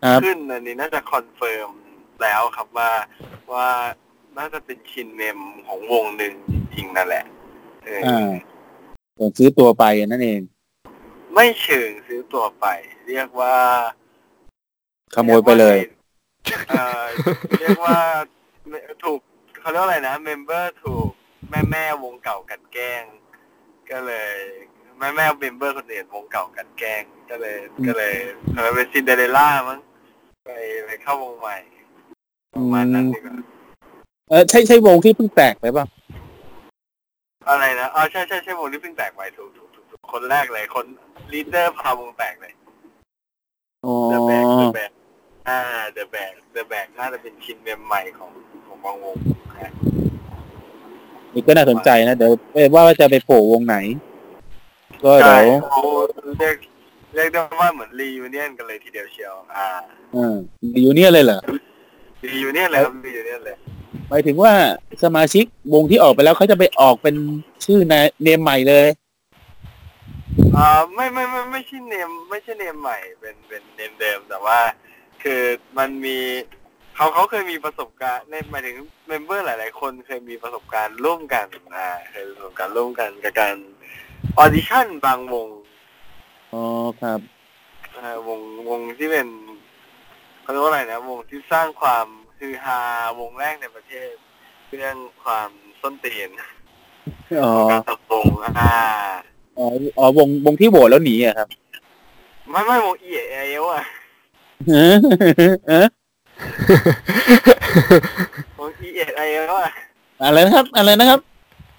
[0.04, 1.69] ครับขึ้นอันนี้น่าจะ confirm
[2.24, 2.92] แล้วครับว่า
[3.54, 3.68] ว่า
[4.38, 7.26] น่าจะเป็นชินเมมของวงหนึ่งจริงๆนั่นแหละ
[7.86, 8.32] เออออ่า
[9.18, 10.42] ส่วนซื้อตัวไปนั่นเอง
[11.34, 12.66] ไม่เชิงซื้อตัวไป
[13.08, 13.56] เรียกว่า
[15.16, 15.78] ขโมยไปเลย
[16.70, 17.04] เอ่อ
[17.60, 17.98] เรียกว่า
[19.06, 19.22] ถูก
[19.69, 21.10] เขาเรียกว่าอะไรนะ member ถูก
[21.49, 23.03] แม่แม่ๆวงเก่ากลั่นแกล้ง
[23.91, 24.34] ก็เลย
[24.97, 28.13] แม่แม่ member คนอื่นวงเก่ากลั่นแกล้ง ก็เลย ก็เลย
[28.53, 29.79] ทำไมเป็นซินเดอเรลล่ามั้ง
[30.45, 30.49] ไป
[30.86, 31.58] ไปเข้าวงใหม่
[32.55, 33.36] ประมาณนั้นดีกว่า
[34.29, 35.86] เออใช่ใช่วงที่เพิ่งแตกไปป่ะ
[37.49, 40.86] อะไรนะอ๋อใช่ใช่ใช่วงที่เพิ่งแตกไปถูกถูกถูกถูกคนแรกเลย คน
[41.34, 42.53] leader พาวงแตกเลย
[43.86, 44.91] อ๋อ the แบก the แบก
[45.47, 45.59] อ่า
[45.91, 48.32] the แบก the แบกน่าจะเป็นชินเมมใหม่ของ
[48.84, 49.17] ของบางวง
[49.59, 49.71] นะ
[51.34, 53.75] นี่ก็น่าสนใจนะ เดี๋ยวเอ้ยว่าจะไปโผล่วงไหน
[55.03, 55.80] ก็เดี๋ใช่ยวเขา
[56.39, 56.57] เรียก
[57.15, 59.67] เรียกได้ว่าเหมือน reunion กันเลยทีเดียวเชียว อ่า
[60.15, 60.36] อ่า
[60.82, 61.39] อยู่เนี่ยเลยเหรอ
[62.32, 63.57] reunion เลยครับ reunion เลย
[64.09, 64.53] หมายถึงว่า
[65.03, 67.15] สมาชิกวงที่ออกไปแล้วเขาจะไปออกเป็น
[67.65, 68.88] ชื่อในเนมใหม่เลย
[70.55, 74.59] อ่าไม่ไม่ไม่ไม่ใช่เมม ไม่ใช่เมมใหม่เป็นเป็นเมมเดิมแต่ว่า
[75.23, 75.41] คือ
[75.77, 76.17] มันมี
[77.00, 81.45] เขาเขาเคยมีประสบการณ์ในหมายถึง member หลาย ๆ คนเคยมีประสบการณ์ร่วมกัน
[81.76, 83.56] อ่าเคยมีประสบการณ์ร่วมกันกับการ
[84.38, 85.47] audition บางวง
[86.54, 86.64] อ๋อ
[87.02, 87.20] ครับ
[87.95, 88.39] อ่าวง
[88.70, 89.28] วงที่เป็น
[90.41, 92.06] เขาเรียกว่าอะไรนะวงที่สร้างความ
[92.39, 92.82] ฮือฮา
[93.20, 94.10] วงแรกในประเทศ
[94.76, 95.50] เรื่องความ
[95.82, 96.30] ส้นตีน
[97.43, 98.28] อ๋อการตกลง
[98.60, 98.76] อ่า
[99.58, 99.66] อ๋อ
[99.97, 101.47] อ๋อวงวงที่โหวตแล้วหนีอะครับ
[102.50, 103.84] ไม่ไม่วงเอเอเอลอะ
[106.40, 108.02] เออเออ
[108.60, 109.72] วงเอเอเอลอะ
[110.24, 111.20] อะไรนะครับ อะไรนะครับ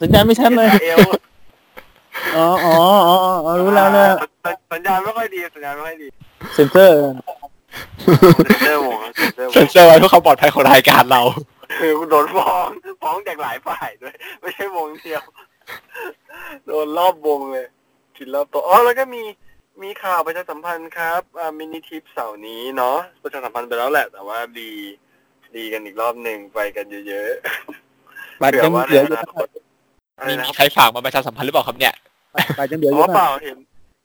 [0.00, 1.00] สัญญาณไม่ชัดเลยเอล
[2.36, 2.74] อ๋ออ๋อ
[3.06, 4.06] อ๋ออ๋อรู้แล้วนะ
[4.72, 6.08] สัญญาณไม่ค่อยดี สัญญาณไม่ค่อยดี
[6.54, 6.94] เซ็นเซอร์
[8.44, 11.22] เซ็นเซอร์วงเซ็นเซอร์วเซ็นงเซอร์ไว้เพื่อความปลอดภัยของรายการเรา
[11.80, 12.68] คือโดนฟ้อง
[13.02, 15.22] ฟ้องจากหลายฝ่ายด้วย ไม่ใช่วงเดียว
[16.66, 17.66] โดนรอบวงเลย
[18.16, 19.22] กินรอบตัวอ๋อแล้วก็มี
[19.82, 24.70] มีข่าวประชาสัมพันธ์ครับอ่ามินิทิปเสาร์นี้เนาะประชาสัมพันธ์ไปแล้วแหละ แต่ว่าดี
[25.56, 29.48] ดีกันอีกรอบหนึ่งไปกันเยอะๆบัตรเผื่ยัองว่าเหลืออยู่ในอนาคต
[30.18, 31.94] อะไรมีนะมีครับใครฝากมาประชาสัมพันธ์หรือเปล่าครับเนี่ย
[32.56, 33.58] บัตรยังเหลือออ๋ยู่อเปป่ะล่าเห็น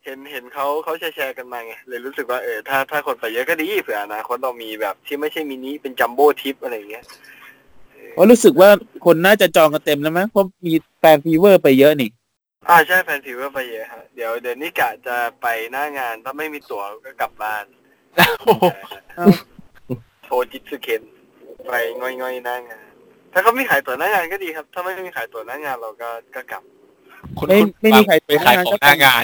[0.06, 7.06] เห็นเห็นเขาเขาแชร์แชร์กันมาไงเลยรู้สึกว่าเออถ้าถ้าคนไปเยอะก็ดีเผื่ออนาคตเรามีแบบที่ไม่ใช่มินิเป็นจัมโบ้ทิปอะไรอย่างเงี้ย
[7.92, 8.70] เออเพราะรู้สึกว่า
[9.06, 12.10] คนน่าจะจองกันเต็มแล้วมั้งเพราะมี Fan Fever ไปเยอะนี่
[12.70, 17.64] อ่าใช่แฟนถือว่าไปเยอะฮะเดี๋ยวเดี๋ยวนี้กะจะไปหน้างานถ้าไม่มีตั๋วก็กลับบ้าน
[19.16, 19.28] เอ้า
[20.26, 21.02] โทรจิตสึเคน
[21.68, 22.90] ไปง่อยๆหน้างาน
[23.34, 26.64] ถ้าเขาไม่ขายตั๋วหน้างานก็ดีครับ ถ้าไม่มีขายตั๋วหน้างานเราก็ก็กลับ
[27.38, 29.24] คุณไม่คุณไม่มีใครไปขายของหน้างาน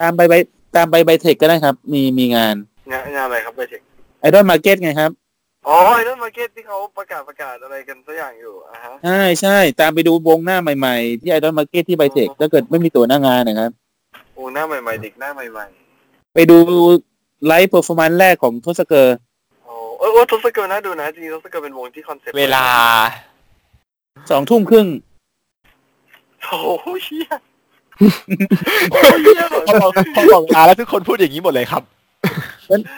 [0.00, 0.34] ตามไปไป
[0.76, 2.54] ตามไปไบเทคก็ได้ครับ มีมีงาน
[2.92, 3.82] งานงานอะไรครับไปถึง
[4.20, 5.10] Idol Market ไงครับ
[5.68, 13.70] อ๋อไอ้นั่น Market ที่เขาประกาศประกาศอะไรกันสักอย่างอยู่อะฮะ ใช่ใช่ตามไปดูวงหน้าใหม่ๆ ที่ Idol Market ที่ไบเทคถ้าเกิดไม่มีตั๋วหน้างานนะครับ
[14.34, 15.64] โอ้หน้าใหม่ๆเด็กหน้าใหม่
[16.34, 16.56] ไปดู
[17.46, 22.66] live performance แรกของ TossaGirls โอ้เออโอ้ทศกัณฐ์น่าดูนะจริงๆทศกัณฐ์เป็นวงที่คอนเซ็ปต์เวลา
[24.30, 24.86] สองทุ่มครึ่ง
[26.42, 27.28] โอ้โหเชี่ย
[29.68, 31.82] พอบอกพอบอกเวลาแล้วทุกคนพูดอย่างนี้หมดเลยครับ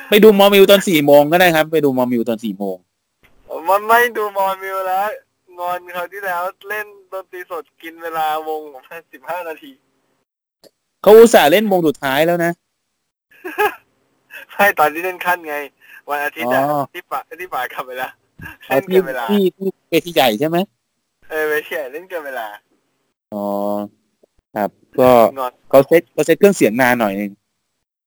[0.09, 2.77] ไปดูมอมิวตอนสี่โมงก็ได้ครับ ไปดูมอมิวตอนสี่โมง
[3.69, 5.07] มันไม่ดูมอมิวแล้ว
[5.59, 9.73] งอนคราวที่แล้วเล่นดนตรีสดกินเวลาวงของสิบห้านาที
[11.03, 12.53] เขาอุตส่าห์เล่นวงสุดท้ายแล้วนะ
[14.53, 15.57] ใช่ตอนที่เล่นขั้นไง
[16.09, 18.13] วันอาทิตย์อะอ๋อที่ป่าที่ป่ากลับไปแล้ว
[18.67, 20.57] เอาเล่นที่เกินเวลาที่ที่เวทีใหญ่ใช่ไหม
[21.31, 22.47] เออไม่ใช่เล่นเกินเวลา
[23.35, 23.45] อ๋อ
[24.57, 27.31] ครับ ก็ตอนเขาเซ็ตเขาเซ็ตเครื่องเสียงนานหน่อยนึง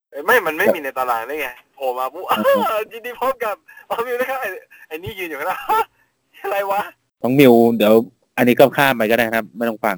[0.09, 2.37] เอ้ยไม่ มันไม่มีในตารางได้ไงโผล่มาปุ๊บอ้า
[2.79, 3.55] วยินดีพบกับ
[3.89, 4.47] มอมิวนะครับไอ้
[4.87, 5.57] ไอ้นี่ยืนอยู่ข้างหน้า
[6.43, 6.81] อะไรวะ
[7.21, 7.93] ของมิว เดี๋ยว
[8.37, 9.95] อันนี้ก็ข้ามไปก็ได้ครับ ไม่ต้องฟัง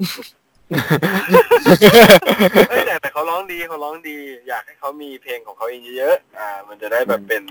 [2.68, 4.16] เอ้ยแต่แต่เขาร้องดีเขาร้องดี
[4.48, 7.42] อยากให้เขามีเพลงของเขาเองเยอะๆอ่า มันจะได้แบบเป็น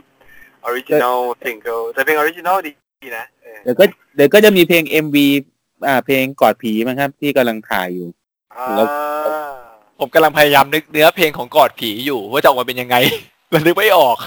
[0.64, 2.72] original single แต่เพลง original ดี
[3.18, 3.84] นะเออเดี๋ยวก็
[4.16, 5.18] เดี๋ยวก็จะมีเพลง MV
[5.88, 8.08] อ่า เพลงกอดผีมั้งครับ ที่กำลังถ่ายอยู่
[8.58, 8.88] อ่าแล้ว
[10.04, 12.96] ผมกำลังพยายามนึกเนื้อเพลงของกอดผีอยู่ว่าจะออกมาเป็นยังไง
[13.54, 14.18] มันนึกไม่ออก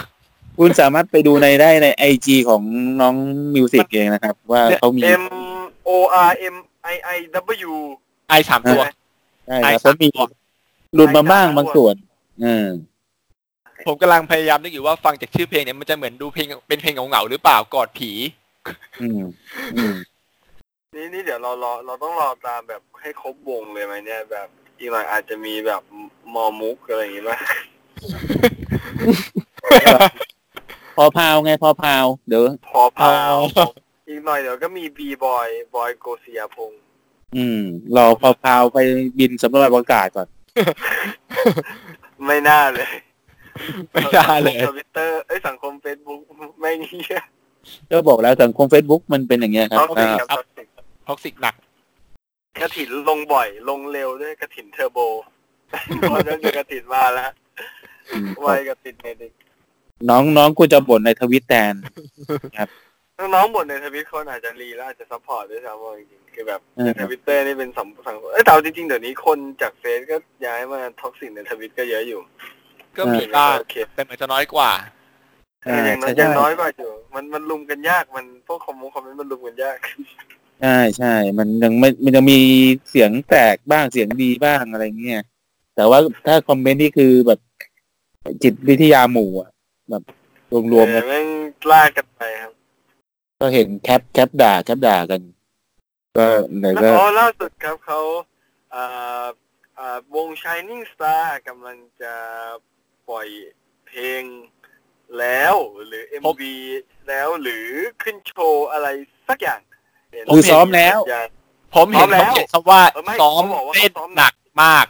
[0.58, 2.62] คุณสามารถไปดูในได้ในไอจของ
[3.00, 3.16] น้อง
[3.54, 5.24] มิวสิกเองนะครับ ว่าเขามี M
[5.88, 5.90] O
[6.28, 6.56] R M
[6.92, 7.18] I I
[7.70, 7.72] W
[8.28, 8.82] ไอสามตัว
[9.46, 10.26] ใช่ไอครับสาเขามมีตัว
[10.94, 11.94] หลุดมาบ้างบางส่วน
[12.42, 12.68] เออ
[13.86, 18.10] ผมกำลังพยายามนึกอยู่ว่าฟังจากชื่อเพลงเนี่ยมันจะเหมือนดูเพลงเป็นเพลงเหงาๆหรือเปล่ากอดผี
[19.02, 19.22] อืม
[19.76, 19.94] อืม
[20.94, 24.48] นี่นี่เดี๋ยวเรารอเราต้องรอตามแบบให้ครบวงเลยไหมเนี่ยแบบ
[24.78, 25.82] อีกหน่อยอาจจะมีแบบ
[26.34, 27.38] มอมุกอะไรอย่างงี้ป่ะ
[30.96, 32.42] พอพาวไงพอพาวเดี๋ยว
[32.74, 33.34] พอพาว
[34.08, 36.80] อีกหน่อยเดี๋ยวก็มีบีบอยบอยโกเซียพงษ์
[37.36, 37.62] อืม
[37.96, 38.78] รอพอพาวไป
[39.18, 40.28] บินสำรวจอากาศก่อน
[42.26, 42.90] ไม่น่าเลย
[43.92, 46.20] ไม่ได้เลยทวิตเตอร์เอ้ยสังคมเฟซบุ๊ก
[46.60, 47.22] ไม่เงี้ย
[47.90, 50.66] ก็บอกแล้วสังคม Facebook มันเป็นอย่างเงี้ยครับ toxic อ่าครับ toxic
[51.06, 51.54] toxic หนัก
[52.60, 54.98] กระถินลงบ่อย ลงเร็วด้วยกฐินเทอร์โบ
[56.00, 57.30] เพราะฉะนั้นกฐินมาแล้ว
[58.10, 59.32] อืมไวกระถินเนดิก
[60.08, 61.74] น้องน้องกูจะบ่นในทวิตแทน
[63.18, 72.20] น้องๆบ่นในทวิตคนอาจจะ re แล้วอาจจะ support ด้วยซ้ำว่าจริงๆคือแบบเออในทวิตเตอร์นี่เป็นสัมสังเอ้ยแต่เอาจริงๆเดี๋ยวนี้คนจากเฟซก็ย้ายมา toxic ในทวิตก็เยอะอยู่
[72.96, 74.70] ก็มีบ้างโอเคแต่เหมือนจะน้อยกว่า
[75.64, 79.78] เอออย่างน้อยใช่ยังน้อยกว่าอยู่ มันมันรุมกันยากมันพวกคอมมง comment มันรุมกันยาก
[80.64, 82.40] ใช่ใช่ มันยังไม่ มันยังมี
[82.90, 85.22] เสียงแตกบ้างเสียงดีบ้างอะไรเงี้ย
[85.76, 87.40] แต่ว่าถ้า comment นี่คือแบบ
[88.42, 89.50] จิตวิทยาหมู่อะ
[89.90, 90.02] แบบ
[90.72, 91.28] รวมๆเออกันแม่ง
[91.70, 92.52] ลากกันไปครับ
[93.40, 95.20] ก็เห็น cap cap ด่า cap ด่ากัน
[96.16, 96.26] ก็
[96.58, 98.00] ไหนแล้วก็อ๋อล่าสุดครับเขา
[98.74, 99.26] อ่า
[99.78, 102.14] อ่าวง Shining Star กำลังจะ
[103.08, 103.28] ปล่อย
[103.86, 104.22] เพลง
[105.18, 105.54] แล้ว
[105.86, 106.42] หรือ MV
[107.08, 107.68] แล้วหรือ
[108.02, 108.88] ขึ้นโชว์อะไร
[109.28, 109.73] สักอย่างเห็น
[110.34, 111.26] คือซ้อมแล้วอย่าง
[111.74, 114.86] ผมเห็นพร้อมแล้วเขาเขียนคำว่าเออไม่ซ้อมเขาบอกว่าเต้นซ้อมหนักมาก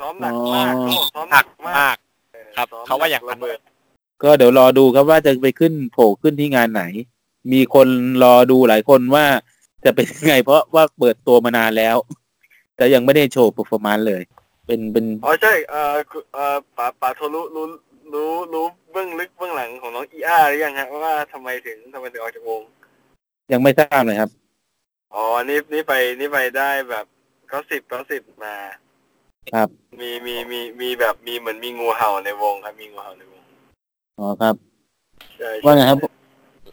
[0.00, 1.96] ซ้อมหนักมากอ๋อเขาบอกซ้อมหนักมากมาก
[2.32, 3.58] เออครับซ้อมเขาว่าอย่างนั้นระเบิด
[4.22, 6.82] ก็เดี๋ยวรอดูครับว่าจะไปขึ้นโผล่ขึ้นที่งานไหน
[7.52, 7.88] มีคน
[8.24, 9.24] รอดูหลายคนว่า
[9.84, 11.96] จะเป็นยังไง เพราะว่าเปิดตัวมานานแล้ว
[12.76, 14.22] แต่ยังไม่ได้โชว์ performance เลย
[14.66, 17.66] เป็นเป็นอ๋อใช่เอ่อคุณเอ่อป๋าป๋าโทรู้รู้
[18.14, 22.62] รู้รู้เบื้องลึกเบื้องหลังของน้องอีอาหรือยังฮะว่าทำไมถึงทำไมถึงออกจากวง
[23.52, 24.30] ยังไม่ทราบเลยครับ
[25.14, 27.06] อ๋อ นี่นี่ไปนี่ไปได้แบบ
[27.50, 28.56] ก็สิบก็สิบมา
[29.52, 29.68] ครับ
[30.00, 33.42] มีมีมีมีแบบมีเหมือนมีงูเห่าในวงครับ มีงูเห่าในวง
[34.18, 34.54] อ๋อครับ
[35.38, 35.98] ใช่ว่าไงครับ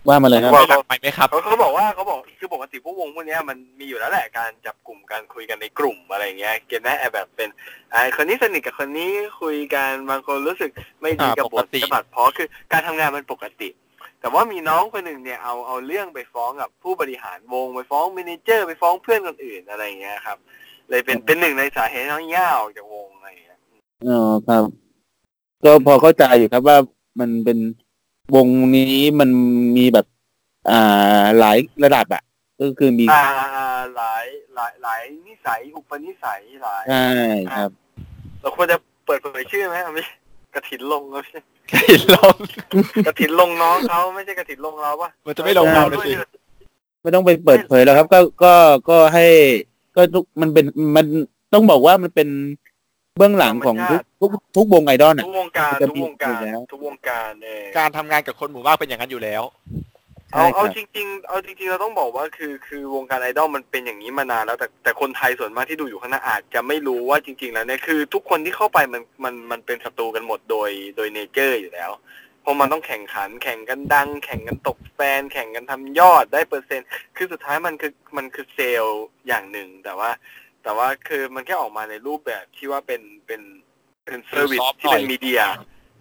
[0.07, 7.49] ว่ามาเลยครับมีหลังไปไหมครับ เขาเขาบอกว่าเขาบอกคือปกติพวกวงพวกเนี้ยมันมีอยู่แล้วแหละการจับกลุ่มการคุยกันในกลุ่มอะไรเงี้ยเก็ตไหมแอบแบบเป็น
[7.91, 9.11] ไอ้คนนี้สนิทกับคนนี้
[9.41, 10.69] คุยกันบางคนรู้สึก
[11.01, 13.69] ไม่ดีกับบทอ่าปกติ กระบัดเพราะคือการทำงานมันปกติ
[14.19, 20.37] แต่ว่ามีน้องคนหนึ่งเนี่ยเอาเอาเรื่องไปฟ้องกับผู้บริหารวงไปฟ้องเมเนเจอร์ ไปฟ้องเพื่อนคนอื่นอะไรเงี้ยครับ
[20.89, 23.59] เลยเป็นเป็นหนึ่งในสาเหตุที่น้องย่าออกจากวงอะไรเงี้ย
[24.07, 24.63] อ๋อครับ
[25.63, 26.77] ก็พอเข้าใจอยู่ครับว่า
[27.19, 27.57] มันเป็น
[28.35, 29.29] วงนี้มัน
[29.77, 30.05] มีแบบ
[30.71, 32.23] อ่าหลายระดับอะ
[32.59, 33.23] ก็คือมีอ่า
[33.95, 37.07] หลายหลายหลายนิสัยอุปนิสัยหลายใช่
[37.51, 37.69] ครับ
[38.41, 40.03] เราควรจะเปิดเผยชื่อไหมไม่
[40.53, 41.23] กระถินลงครับ
[41.69, 42.35] พี่เห็นลง
[43.07, 46.11] กระถินลงน้องเขาไม่ใช่กระถินลงเราปะมันจะไม่ลงเราเลยสิ
[47.01, 48.53] ไม่ต้องไปเปิดเผยแล้วครับ ก็ก็
[48.89, 49.25] ก็ให้
[49.95, 51.05] ก็ทุกมันเป็นมัน
[51.53, 52.29] ต้องบอกว่ามันเป็น
[53.17, 59.43] เบื้องหลังของทุกทุกทุกวงไอดอลอะทุกวงการจะทุกมีวงการอยู่แล้วทุกวงการเออการทำงานกับคนหมู่มากเป็นอย่างนั้นอยู่แล้ว
[60.35, 71.91] เอาใช่คเอารับจริง ๆ เอาจริงๆเราต้องบอกว่าคือคือวงการไอดอลมันเป็นอย่างนี้มานานแล้วแต่แต่คนไทยส่วนมากที่ดูอยู่ข้างหน้าอาจจะไม่รู้ว่าจริง ๆ แล้วเนี่ยคือ ทุกคนที่เข้าไปมันมันมันเป็นศัตรูกันหมดโดยโดยเนเจอร์อยู่แล้ว
[72.41, 80.09] เพราะมันต้องแข่งขัน แข่งกันดัง แข่งกันตกแฟน แข่งกันทำยอดได้เปอร์เซ็นต์ คือสุดท้ายมันคือมันคือเซลล์อย่างหนึ่ง แต่ว่า
[80.63, 83.41] แต่ว่าคือมันแค่ออกมาในรูปแบบที่ว่าเป็นเป็น
[84.05, 85.41] เป็น service soft ที่เป็นหน่อย media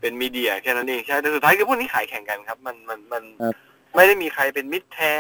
[0.00, 3.54] เป็น media แค่นั้นเองใช่แต่สุดท้ายคือพวกนี้ขายแข่งกันครับ มันมันมันครับ
[3.94, 5.14] ไม่ได้มีใครเป็นมิตรแท้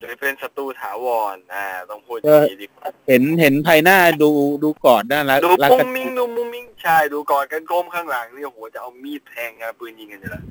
[0.00, 4.30] หรือเป็นศัตรูถาวรอ่าต้องพูดอย่างนี้ดีกว่าเห็นเห็นภายหน้าดู
[4.62, 10.42] ดูกอดน่ารักดูรักกันมุ้งมิ้งดูมุ้งมิ้งใช่ดูกอดกันก้มข้างหลังนี่โอ้โหจะเอามีดแทงกันปืนยิงกันอยู่แล้ว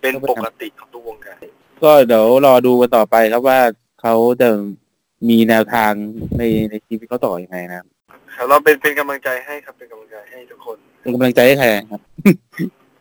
[0.00, 1.38] เป็นปกติของทุกวงการ
[1.82, 3.58] ก็เดี๋ยวรอดูกันต่อไปครับว่า
[4.02, 4.48] เขาจะ
[5.28, 5.92] มีแนวทาง
[6.38, 7.86] ในในชีวิตเขาต่อยังไงนะครับ
[8.34, 12.00] ครับเราเป็นเป็นกำลังใจให้ครับเป็นกำลังใจให้ทุกคนเป็นกำลังใจให้ใครครับ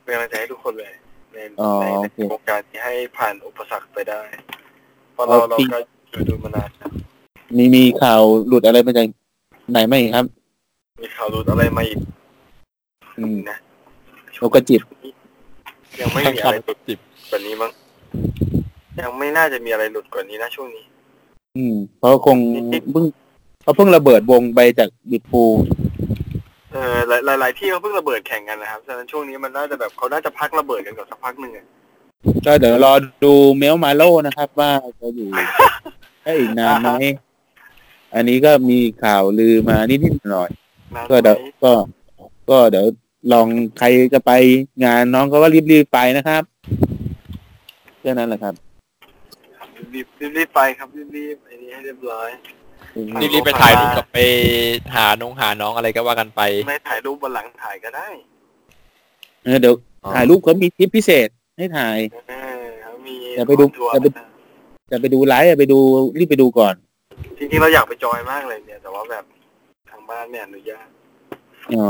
[0.04, 0.92] เป็นกำลังใจให้ทุกคนเลย
[1.34, 4.22] ในอ๋อในโอเคในวงการที่ให้ผ่านอุปสรรคไปได้
[5.14, 5.78] เพราะเราโอเราเคก็
[6.10, 6.90] อยู่ดูมานานนะ
[7.58, 9.08] มีมีข่าวหลุดอะไรมาจาก
[9.72, 10.26] ไหนไหมครับ
[11.02, 12.00] มีข่าวหลุดอะไรมาอีก
[13.18, 13.58] อืมนะ
[14.42, 14.82] นกกระจิบ
[16.00, 17.72] ยังไม่มีอะไรหลุดจิบกว่านี้มั้ง
[19.02, 20.86] ยังไม่น่าจะมีอะไรหลุดกว่านี้นะช่วงนี้
[21.58, 22.38] อืม เพราะคง
[22.92, 23.06] เพิ่ง
[23.64, 25.44] เขาเพิ่งระเบิดวงไปจากบิดฟู
[26.74, 31.66] เออหลายหลายหลายที่เขาเพิ่งระเบิดแข่งกันนะครับฉะนั้นช่วงนี้มันน่าจะแบบเขาน่าจะพักระเบิดกันก่อนสักพักหนึ่งอะ
[32.46, 32.94] ก็เดี๋ยวรอ
[33.24, 35.30] ดูเมลมาโลนะครับ ว่าจะอยู่
[36.24, 36.90] ได้อีกนานไหม
[38.16, 40.50] อันนี้ก็มีข่าวลือมานิดๆหน่อย
[40.96, 41.74] นานก็เดี๋ยวไหมก็
[42.50, 42.86] ก็เดี๋ยว
[43.34, 43.48] ลอง
[43.78, 44.32] ใครจะไป
[44.86, 46.44] งานน้องเขาก็รีบๆไปนะครับ
[48.02, 48.54] แค่นั้นแหละครับ
[49.94, 52.30] รีบรีบรีบไปครับรีบรีบไอ้นี่ให้เรียบร้อย
[53.22, 54.18] รีบๆไปถ่ายรูปกับไป
[54.96, 58.08] หาน้องหาน้องอะไรก็ว่ากันไป ไม่ถ่ายรูปบนหลังถ่ายก็ได้
[59.44, 59.74] เออเดี๋ยว
[60.16, 61.28] ถ่ายรูปเขามีทริปพิเศษ
[61.58, 61.98] ให้ถ่าย
[62.30, 64.08] เออเขามีอย่าไปดูทัวร์อย่าไป
[64.92, 65.80] จะไปดูไลฟ์อะไปดู
[66.20, 66.76] รีบไปดูก่อน
[67.38, 69.24] จริงๆเราอยากไปจอยมากเลยเนี่ย แต่ว่าแบบ
[69.90, 70.88] ทางบ้านไม่อนุญาต
[71.76, 71.86] อ๋อ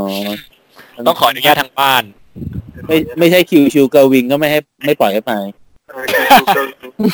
[1.07, 2.03] ต้องขออนุญาตทางบ้าน
[2.87, 5.60] ไม่ไม่ใช่ Kyushu Girls Wing ก็ไม่ให้ไม่ปล่อยให้ไปเออ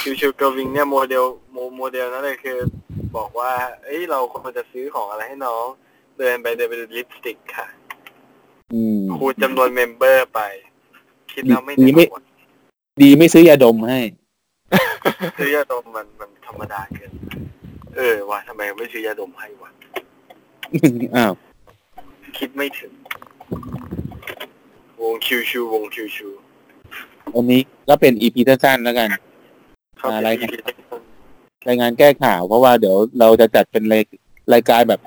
[0.02, 2.58] คิวชิวเกอร์วิงเนี่ยโมเดลโมโมเดลนั่นเลยคือ
[3.18, 3.52] บอกว่า
[3.84, 5.66] เอ้ยเราควรจะซื้อของอะไรให้น้อง
[6.18, 7.68] เดินไปเดินไปดูลิปสติกค่ะ
[9.16, 10.40] คูณจำนวนเมมเบอร์ไป
[11.32, 12.06] คิดแล้วไม่ดีไม่
[13.02, 14.00] ดีไม่ซื้อยาดมให้
[15.38, 17.12] ซื้อยาดมมันมันธรรมดาเกิน
[17.96, 19.72] เออว่าทำไมไม่ซื้อยาดมให้วะ
[21.16, 21.34] อ้าว
[22.38, 22.94] คิดไม่ถึง
[25.02, 26.30] วงคิวชูวงคิวชู
[27.36, 29.10] วันนี้ก็เป็นอีพีสั้นๆแล้วกัน
[29.98, 30.62] เข้าอะไรไปนะ
[31.68, 34.04] รายงานแก้ข่าวเพราะว่าเดี๋ยวเราจะจัดเป็นราย
[34.54, 35.02] รายการแบบ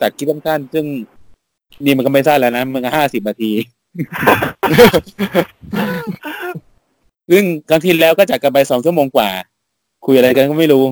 [0.00, 0.86] จัดคลิปสั้นๆซึ่ง
[1.84, 3.52] นี่มันก็ไม่สั้นแล้วนะ มันก็ห้าสิบนาที
[7.30, 9.30] ซึ่งครั้งที่แล้วก็จัดกันไปสองชั่วโมงกว่า
[10.06, 10.84] คุยอะไรกันก็ไม่รู้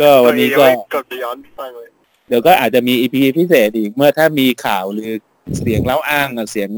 [0.00, 1.88] ก็วันนี้ก็กดย้อนฟังเลย
[2.28, 5.10] เดี๋ยวก็อาจจะมีอีพีพิเศษอีกเมื่อถ้ามีข่าวหรือ
[5.58, 6.70] เสียงเล่าอ้างเสียง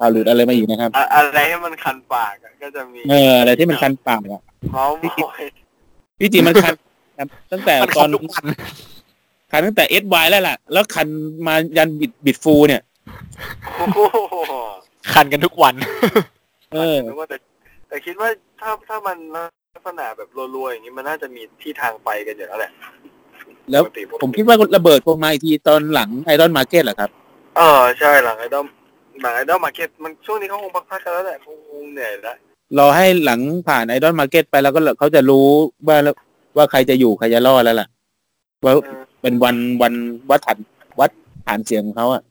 [0.00, 4.42] ข่าวหลุดอะไรมาอีกนะครับ อะอะไรให้มันคันปากอะก็จะมีเอออะไรที่มันคันปากอะ
[4.72, 5.42] เมาส์มอย
[6.20, 6.74] ที่จริงมันคัน
[7.18, 8.44] ครับตั้งแต่มันตคัอนนทุกวัน
[9.50, 11.06] คันตั้งแต่เอสวแล้วล่ะ แล้วคัน
[11.46, 12.82] มายันบิดบิดฟูเนี่ย
[13.76, 13.98] โอ้โห
[15.14, 15.74] คันกันทุกวัน
[16.72, 17.36] เออ นึกว่าจะ
[17.88, 18.28] แต่คิดว่า
[18.60, 19.18] ถ้าถ้ามัน
[19.74, 22.72] ลักษณะแบบรัวๆอย่างนี้มันน่าจะมีที่ทางไปกันอยู่แล้วแหละ
[23.70, 27.10] แล้ว ปกติผมคิดว่าระเบิดคงมาอีกทีตอนหลัง Idol Market แหละครับ
[27.56, 28.66] เออใช่หลังไอดอล
[29.20, 32.36] หลัง Idol Market มันช่วงนี้เขาคงพักๆกันแล้วแหละคงคงเหนื่อยแล้ว
[32.78, 35.46] รอให้หลังผ่าน Idol Market ไปแล้วก็เขาจะรู้
[35.88, 35.96] ว่า
[36.56, 37.88] ว่าใครจะอยู่ใครจะรอดแล้วล่ะ
[38.64, 39.94] ว่าเออเป็นวันวัน
[40.30, 40.58] วัดฐาน
[41.00, 41.10] วัด
[41.46, 42.22] ฐานเสียงของเขาอะ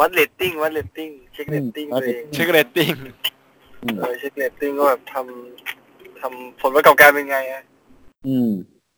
[0.00, 2.88] วัดเรตติ้งวัดเรตติ้งเช็คเรตติ้งวัดตัวเอง rating เช็คเรตติ้ง
[3.82, 7.62] อืมเออเช็คเรตติ้งว่าแบบทำทำผลประกอบการเป็นไงอะ
[8.26, 8.50] อืม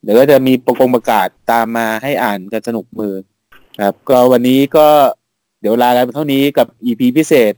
[0.02, 3.14] เดี๋ยวก็จะมีประกงประกาศตามมาให้อ่านกันสนุกมือ
[3.84, 4.86] ครับ ก็วันนี้ก็
[5.25, 7.54] เดี๋ยวลากันไปเท่านี้กับ EP พิเศษ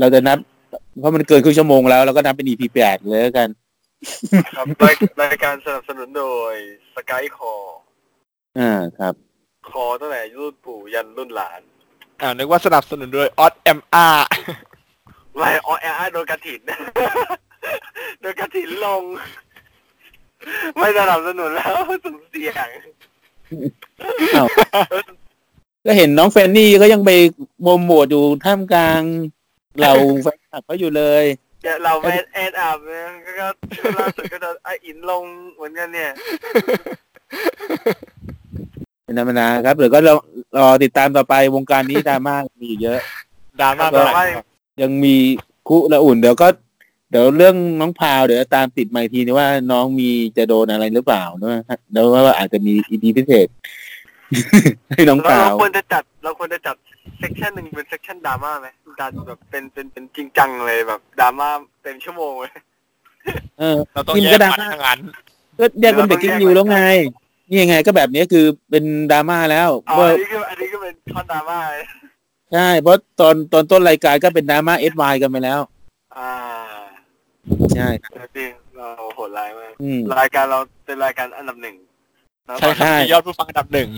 [0.00, 0.38] เราจะนับ
[0.98, 3.48] เพราะมันเกินครึ่งชั่วโมงแล้วเราก็นับเป็น EP แปดเลยแล้วกัน
[4.56, 6.52] ครับรายรายการสนับสนุนโดย
[6.94, 7.54] สกายคอ
[8.58, 9.14] อ่าครับ
[9.70, 11.60] คอตั้งแต่รุ่นปู่ยันรุ่นหลาน
[12.20, 14.26] อ่านึกว่าสนับสนุนโดยออสเอ็มอาร์
[15.36, 16.60] ไม่ออแอร์โดนกระถิน
[18.20, 19.02] โดนกระถินลง
[20.76, 22.68] ไม่สนับสนุนแล้วสุ่มเสี่ยง
[24.36, 24.46] อ้าว
[25.86, 27.10] ก็เห็นน้องแฟนนี่ก็ยังไป
[27.60, 29.02] โปรโมทอยู่ท่ามกลาง
[29.80, 31.24] เราแฟนคลับเขาอยู่เลย
[31.62, 33.06] เดี๋ยวเราไปแอดอัพเนี่ย
[33.40, 33.46] ก็
[33.78, 35.24] ก็ล่าสุดก็โดนไออินลง
[35.54, 36.10] เหมือนกันเนี่ย
[39.04, 40.14] เป็นธรรมดาครับเดี๋ยวก็รอ
[40.58, 42.98] รอติดตามต่อไปวงการนี้ดราม่ามีอีกเยอะ
[43.60, 44.24] ดราม่าดราม่า
[44.82, 45.14] ยังมี
[45.68, 46.48] คุละอุ่น เดี๋ยวก็
[47.10, 51.50] เดี๋ยวเรื่องน้องพาวเดี๋ยวตามติดมาอีกทีนึงว่าน้องมีจะโดนอะไรหรือเปล่าเนอะ
[51.92, 53.46] เดี๋ยวว่าอาจจะมีอีพีพิเศษ
[54.90, 56.76] ให้น้องเราพาวควรจะจัดเราควรจะจัด
[57.18, 58.68] section หนึ่งเป็นเซกชันดราม่าไหม
[59.00, 61.48] ดันแบบเป็นเป็นเป็นจริงจังเลยแบบดราม่า
[61.82, 62.52] เต็มชั่วโมงเลย
[63.58, 64.98] เออเราต้องนี่แยมันก็กดรามันม่าทั้งนั้น
[65.58, 66.80] ก็แยกเป็น breaking news แล้วไง
[67.48, 71.84] นี่ยังไงก็แบบนี้คือเป็นดราม่าแล้วอ๋อว่าอันนี้ก็อันนี้ก็เป็นท่อนดราม่าเลย
[72.52, 75.60] ใช่เพราะตอนตอนต้นรายการก็เป็นดราม่าเอสวกันไปแล้ว
[76.16, 76.32] อ่า
[77.74, 77.88] ใช่
[78.36, 81.76] จริงเราโหดร้ายมากอืม รายการเราเป็นรายการอันดับหนึ่ง
[82.46, 83.88] แล้วใช่ครับใช่ มียอดผู้ฟังอันดับหนึ่ง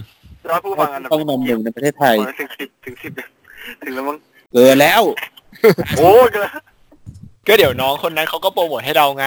[0.48, 3.12] ยอดผู้ฟังอันดับต้องนำหนึ่งในประเทศไทยโอ้ยถึงสิบถึงสิบ
[3.82, 4.16] ถึงแล้วมั้ง
[4.52, 5.02] เกินแล้ว
[5.98, 6.48] โอ้ยเกิน
[7.46, 9.26] ก็เดี๋ยวน้องคนนั้นเขาก็โปรโมทให้เราไง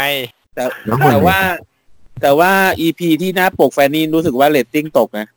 [0.55, 1.39] แต่น้องคนแต่ไหนว่า
[2.21, 5.27] แต่ว่าอีพีที่หน้าปกแฟนนี่รู้สึกว่าเรตติ้งตกนะ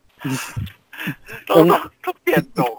[1.50, 2.76] ต้องต้องต้องเปลี่ยนตก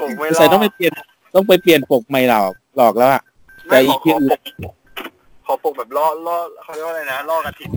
[0.00, 0.92] ตกไม่รอใส่ต้องไปเปลี่ยน
[1.34, 3.22] ต้องไปเปลี่ยนปกใหม่หรอกหลอกแล้วอะ
[3.68, 4.74] ไม่ขอแต่ขออีปก
[5.46, 7.70] ขอปกแบบล่อล่อเขาเรียกว่าอะไรนะล่อกระถิ่น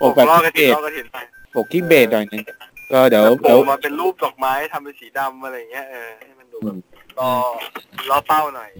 [0.00, 1.16] ปกแบบล่อคิกระเบถิ่นสล่อกระถิ่นไป
[1.54, 2.42] ปกคิเบสหน่อยนึง
[2.92, 6.78] ก็เดี๋ยวแล้วโผเดี๋ล่ยวมาเป็นรูปดอกไม้ทำเป็นสีดำอะไรอย่างเงี้ยเออให้มันดูอืแบบม
[7.18, 7.30] ล่อ
[8.10, 8.70] ล่อเป้าหน่อย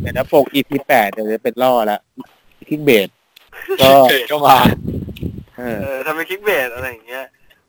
[0.00, 2.00] เดี๋ยวนะปกอีพีแปดเดี๋ยวจะเป็นล่อแล้ว
[2.68, 3.08] คิเบส
[3.82, 4.58] ก็เกิดก็มา
[5.58, 7.24] เออเออทำเป็นคลิกเบสอะไรอย่างเงี้ย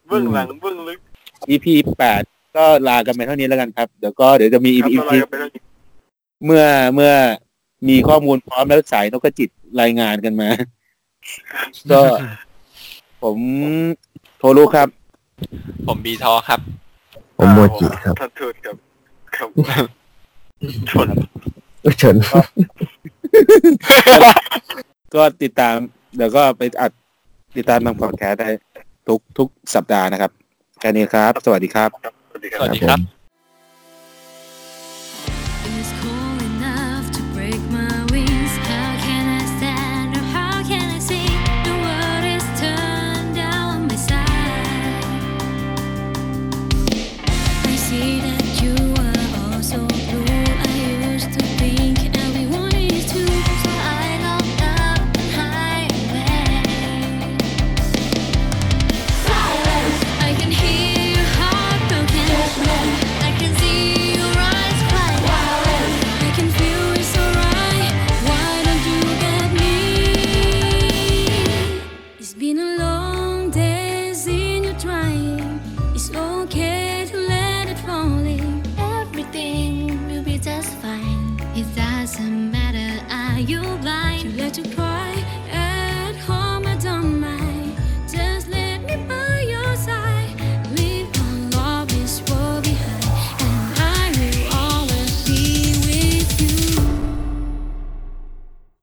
[0.07, 0.99] เบื้องหลังเบื้องลึก
[1.49, 1.65] EP
[1.99, 2.21] แปด
[2.55, 5.61] ก็ลากันไปเท่านี้แล้วกันครับ เดี๋ยวก็เดี๋ยวจะมีครับ EP เราจะไปเรื่องนี้
[6.45, 6.63] เมื่อ
[6.95, 7.13] เมื่อ
[7.89, 9.49] มีข้อมูลพร้อมแล้วสายนกกระจิต
[9.81, 10.49] รายงานกันมา
[11.91, 12.01] ก็
[13.23, 13.37] ผม
[14.43, 14.87] โทรุครับ
[15.87, 16.59] ผมบีทอครับ
[17.37, 18.75] ผมโมจิครับทัดทูดกับ
[19.35, 19.45] กั
[19.83, 19.85] บ
[20.89, 21.07] ชน
[21.81, 22.15] เอ้ยเฉิน
[25.15, 25.75] ก็ติดตาม
[26.15, 26.91] เดี๋ยวก็ไปอัด
[27.57, 28.49] ติดตามทางพอดแคสต์ได้
[29.07, 30.31] ทุกทุกสัปดาห์นะครับ
[30.79, 31.89] แค่นี้ครับ สวัสดีครับ
[32.29, 32.41] สวัส
[32.75, 33.20] ดีคสรับ